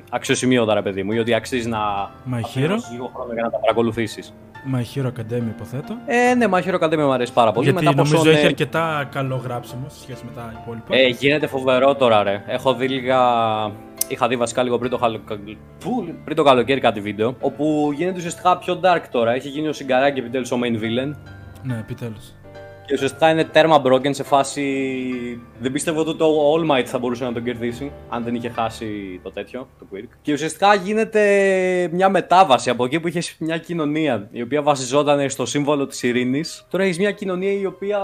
αξιοσημείωτα, 0.10 0.74
ρε 0.74 0.82
παιδί 0.82 1.04
μου, 1.04 1.12
ή 1.12 1.20
ότι 1.20 1.34
αξίζει 1.34 1.70
να. 1.70 1.80
My 2.32 2.36
Hero. 2.36 2.42
αφιερώσεις 2.46 2.92
λίγο 2.92 3.12
χρόνο 3.16 3.34
για 3.34 3.44
να 3.44 3.50
τα 3.50 3.58
παρακολουθήσεις. 3.60 4.34
My 4.74 4.82
Hero 4.96 5.06
Academia 5.08 5.48
υποθέτω. 5.56 5.98
Ε, 6.06 6.34
ναι, 6.34 6.46
My 6.52 6.62
Hero 6.64 6.80
Academia 6.80 6.98
μου 6.98 7.12
αρέσει 7.12 7.34
πάρα 7.34 7.52
πολύ. 7.52 7.70
Γιατί 7.70 7.84
Μετά 7.86 8.02
από 8.02 8.10
νομίζω 8.10 8.30
έχει 8.30 8.42
shonen- 8.42 8.46
αρκετά 8.46 9.08
καλό 9.12 9.36
γράψιμο 9.36 9.86
σε 9.90 10.00
σχέση 10.02 10.24
με 10.26 10.32
τα 10.36 10.54
υπόλοιπα. 10.64 10.96
Ε, 10.96 11.08
γίνεται 11.08 11.48
φοβερό 11.48 11.96
τώρα, 11.96 12.24
ρε. 12.24 12.44
Έχω 12.48 12.74
δει 12.74 12.88
λίγα. 12.88 13.18
Είχα 14.08 14.28
δει 14.28 14.36
βασικά 14.36 14.64
λίγο 14.64 14.78
πριν 14.78 14.92
το, 14.92 14.98
χαλο... 14.98 15.20
Πού; 15.80 16.14
πριν 16.24 16.36
το 16.36 16.44
καλοκαίρι 16.44 16.80
κάτι 16.80 17.02
βίντεο. 17.02 17.36
Όπου 17.40 17.92
γίνεται 17.96 18.18
ουσιαστικά 18.18 18.58
πιο 18.58 18.80
dark 18.84 19.02
τώρα. 19.12 19.32
Έχει 19.32 19.50
γίνει 19.50 19.68
ο 19.68 19.74
Σιγκαράκι 19.74 20.20
επιτέλους 20.20 20.52
ο 20.52 20.60
main 20.64 20.76
villain. 20.84 21.16
Ναι, 21.64 21.78
επιτέλους. 21.80 22.34
Και 22.90 22.96
ουσιαστικά 22.96 23.30
είναι 23.30 23.44
τέρμα 23.44 23.82
broken 23.86 24.10
σε 24.10 24.24
φάση. 24.24 25.42
Δεν 25.60 25.72
πίστευω 25.72 26.00
ότι 26.00 26.16
το 26.16 26.54
All 26.54 26.72
Might 26.72 26.86
θα 26.86 27.00
μπορούσε 27.00 27.24
να 27.24 27.34
τον 27.34 27.44
κερδίσει. 27.44 27.92
Αν 28.10 28.24
δεν 28.24 28.36
είχε 28.36 28.50
χάσει 28.50 29.20
το 29.24 29.32
τέτοιο, 29.32 29.68
το 29.80 29.86
Quirk. 29.94 30.08
Και 30.22 30.34
ουσιαστικά 30.34 30.74
γίνεται 30.74 31.90
μια 31.92 32.10
μετάβαση 32.10 32.70
από 32.70 32.86
εκεί 32.86 33.00
που 33.00 33.08
είχες 33.08 33.36
μια 33.40 33.58
κοινωνία 33.58 34.28
η 34.32 34.42
οποία 34.42 34.62
βασιζόταν 34.62 35.30
στο 35.30 35.46
σύμβολο 35.46 35.88
της 35.88 36.04
ειρήνης. 36.04 36.66
Τώρα 36.70 36.84
έχεις 36.84 36.98
μια 36.98 37.12
κοινωνία 37.12 37.52
η 37.52 37.66
οποία 37.66 38.00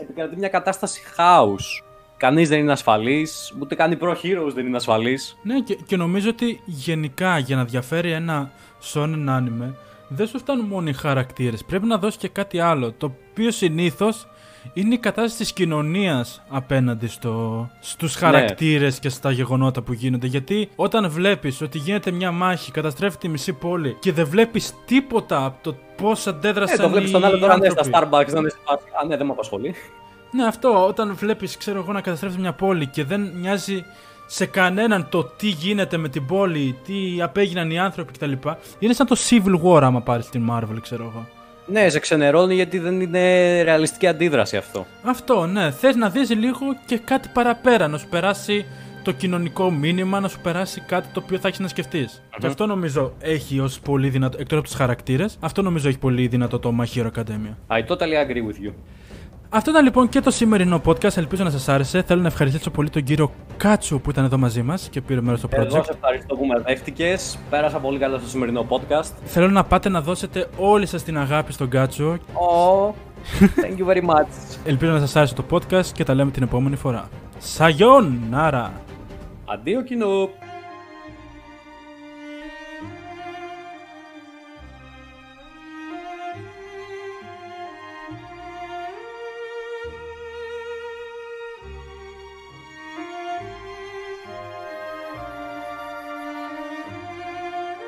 επικρατεί 0.00 0.36
μια 0.36 0.48
κατάσταση 0.48 1.02
χάους. 1.14 1.84
Κανείς 2.16 2.48
δεν 2.48 2.58
είναι 2.58 2.72
ασφαλής, 2.72 3.54
ούτε 3.60 3.74
καν 3.74 3.92
οι 3.92 3.98
pro 4.00 4.10
heroes 4.10 4.52
δεν 4.54 4.66
είναι 4.66 4.76
ασφαλείς. 4.76 5.36
Ναι, 5.42 5.60
και, 5.60 5.78
και 5.86 5.96
νομίζω 5.96 6.28
ότι 6.28 6.60
γενικά 6.64 7.38
για 7.38 7.56
να 7.56 7.64
διαφέρει 7.64 8.10
ένα 8.10 8.50
shonen 8.92 9.28
anime, 9.28 9.72
δεν 10.08 10.26
σου 10.26 10.38
φτάνουν 10.38 10.66
μόνο 10.66 10.88
οι 10.88 10.92
χαρακτήρες. 10.92 11.64
Πρέπει 11.64 11.86
να 11.86 11.98
δώσεις 11.98 12.16
και 12.16 12.28
κάτι 12.28 12.60
άλλο, 12.60 12.92
το 12.92 13.14
οποίο 13.30 13.50
συνήθως 13.50 14.26
είναι 14.72 14.94
η 14.94 14.98
κατάσταση 14.98 15.36
της 15.36 15.52
κοινωνίας 15.52 16.42
απέναντι 16.48 17.06
στο, 17.06 17.68
στους 17.80 18.14
χαρακτήρες 18.14 18.98
και 18.98 19.08
στα 19.08 19.30
γεγονότα 19.30 19.82
που 19.82 19.92
γίνονται. 19.92 20.26
Γιατί 20.26 20.68
όταν 20.76 21.10
βλέπεις 21.10 21.60
ότι 21.60 21.78
γίνεται 21.78 22.10
μια 22.10 22.30
μάχη, 22.30 22.70
καταστρέφει 22.70 23.16
τη 23.18 23.28
μισή 23.28 23.52
πόλη 23.52 23.96
και 24.00 24.12
δεν 24.12 24.26
βλέπεις 24.26 24.74
τίποτα 24.86 25.44
από 25.44 25.62
το 25.62 25.76
πώς 25.96 26.26
Ε, 26.26 26.30
αντέδρασαν 26.30 26.78
το 26.78 26.88
βλέπεις 26.88 27.08
οι 27.08 27.12
τον 27.12 27.24
άλλο 27.24 27.38
τώρα 27.38 27.58
ναι, 27.58 27.68
στα 27.68 27.80
άνθρωποι. 27.80 28.16
Starbucks 28.16 28.32
να 28.32 28.38
είναι 28.38 28.50
σε 28.50 28.58
φάση. 28.64 28.84
Α, 29.02 29.06
ναι, 29.06 29.16
δεν 29.16 29.26
με 29.26 29.32
απασχολεί. 29.32 29.74
Ναι, 30.30 30.44
αυτό 30.44 30.86
όταν 30.86 31.14
βλέπεις, 31.14 31.56
ξέρω 31.56 31.78
εγώ, 31.78 31.92
να 31.92 32.00
καταστρέφεις 32.00 32.38
μια 32.38 32.52
πόλη 32.52 32.86
και 32.86 33.04
δεν 33.04 33.20
μοιάζει 33.20 33.84
σε 34.26 34.46
κανέναν 34.46 35.06
το 35.10 35.24
τι 35.24 35.46
γίνεται 35.46 35.96
με 35.96 36.08
την 36.08 36.26
πόλη, 36.26 36.76
τι 36.84 37.22
απέγιναν 37.22 37.70
οι 37.70 37.78
άνθρωποι 37.78 38.12
κτλ. 38.12 38.32
Είναι 38.78 38.92
σαν 38.92 39.06
το 39.06 39.16
Civil 39.28 39.60
War, 39.62 39.82
άμα 39.82 40.00
πάρεις 40.00 40.28
την 40.28 40.48
Marvel, 40.50 40.78
ξέρω 40.82 41.02
εγώ. 41.02 41.26
Ναι, 41.66 41.88
σε 41.88 41.98
ξενερώνει 41.98 42.54
γιατί 42.54 42.78
δεν 42.78 43.00
είναι 43.00 43.62
ρεαλιστική 43.62 44.06
αντίδραση 44.06 44.56
αυτό. 44.56 44.86
Αυτό, 45.02 45.46
ναι. 45.46 45.70
Θες 45.70 45.96
να 45.96 46.08
δεις 46.10 46.30
λίγο 46.30 46.60
και 46.86 46.98
κάτι 46.98 47.28
παραπέρα, 47.32 47.88
να 47.88 47.98
σου 47.98 48.08
περάσει 48.08 48.66
το 49.02 49.12
κοινωνικό 49.12 49.70
μήνυμα, 49.70 50.20
να 50.20 50.28
σου 50.28 50.40
περάσει 50.40 50.80
κάτι 50.80 51.08
το 51.12 51.20
οποίο 51.24 51.38
θα 51.38 51.48
έχεις 51.48 51.60
να 51.60 51.68
σκεφτει 51.68 52.08
Και 52.38 52.46
αυτό 52.46 52.66
νομίζω 52.66 53.12
έχει 53.18 53.60
ως 53.60 53.80
πολύ 53.80 54.08
δυνατό, 54.08 54.36
εκτός 54.40 54.58
από 54.58 54.66
τους 54.66 54.76
χαρακτήρες, 54.76 55.36
αυτό 55.40 55.62
νομίζω 55.62 55.88
έχει 55.88 55.98
πολύ 55.98 56.26
δυνατό 56.26 56.58
το 56.58 56.74
My 56.80 56.98
Hero 56.98 57.06
Academia. 57.06 57.76
I 57.76 57.80
totally 57.86 58.16
agree 58.24 58.44
with 58.48 58.66
you. 58.66 58.72
Αυτό 59.56 59.70
ήταν 59.70 59.84
λοιπόν 59.84 60.08
και 60.08 60.20
το 60.20 60.30
σημερινό 60.30 60.80
podcast. 60.84 61.16
Ελπίζω 61.16 61.44
να 61.44 61.50
σας 61.50 61.68
άρεσε. 61.68 62.02
Θέλω 62.02 62.20
να 62.20 62.26
ευχαριστήσω 62.26 62.70
πολύ 62.70 62.90
τον 62.90 63.02
κύριο 63.02 63.30
Κάτσου 63.56 64.00
που 64.00 64.10
ήταν 64.10 64.24
εδώ 64.24 64.38
μαζί 64.38 64.62
μας 64.62 64.88
και 64.88 65.00
πήρε 65.00 65.20
μέρος 65.20 65.38
στο 65.38 65.48
Εγώ 65.52 65.64
project. 65.64 65.84
σε 65.84 65.92
ευχαριστώ 65.94 66.34
που 66.36 66.46
με 66.46 66.60
δέχτηκες. 66.66 67.38
Πέρασα 67.50 67.78
πολύ 67.78 67.98
καλά 67.98 68.18
στο 68.18 68.28
σημερινό 68.28 68.66
podcast. 68.68 69.10
Θέλω 69.24 69.48
να 69.48 69.64
πάτε 69.64 69.88
να 69.88 70.00
δώσετε 70.00 70.48
όλη 70.56 70.86
σας 70.86 71.02
την 71.02 71.18
αγάπη 71.18 71.52
στον 71.52 71.68
Κάτσου. 71.68 72.16
Oh, 72.16 72.90
thank 73.40 73.78
you 73.78 73.86
very 73.92 74.02
much. 74.10 74.58
Ελπίζω 74.64 74.92
να 74.92 74.98
σας 74.98 75.16
άρεσε 75.16 75.34
το 75.34 75.44
podcast 75.50 75.86
και 75.86 76.04
τα 76.04 76.14
λέμε 76.14 76.30
την 76.30 76.42
επόμενη 76.42 76.76
φορά. 76.76 77.08
Σαγιόν! 77.38 78.18
Άρα! 78.30 78.72
Αντίο 79.44 79.82
κοινό. 79.82 80.28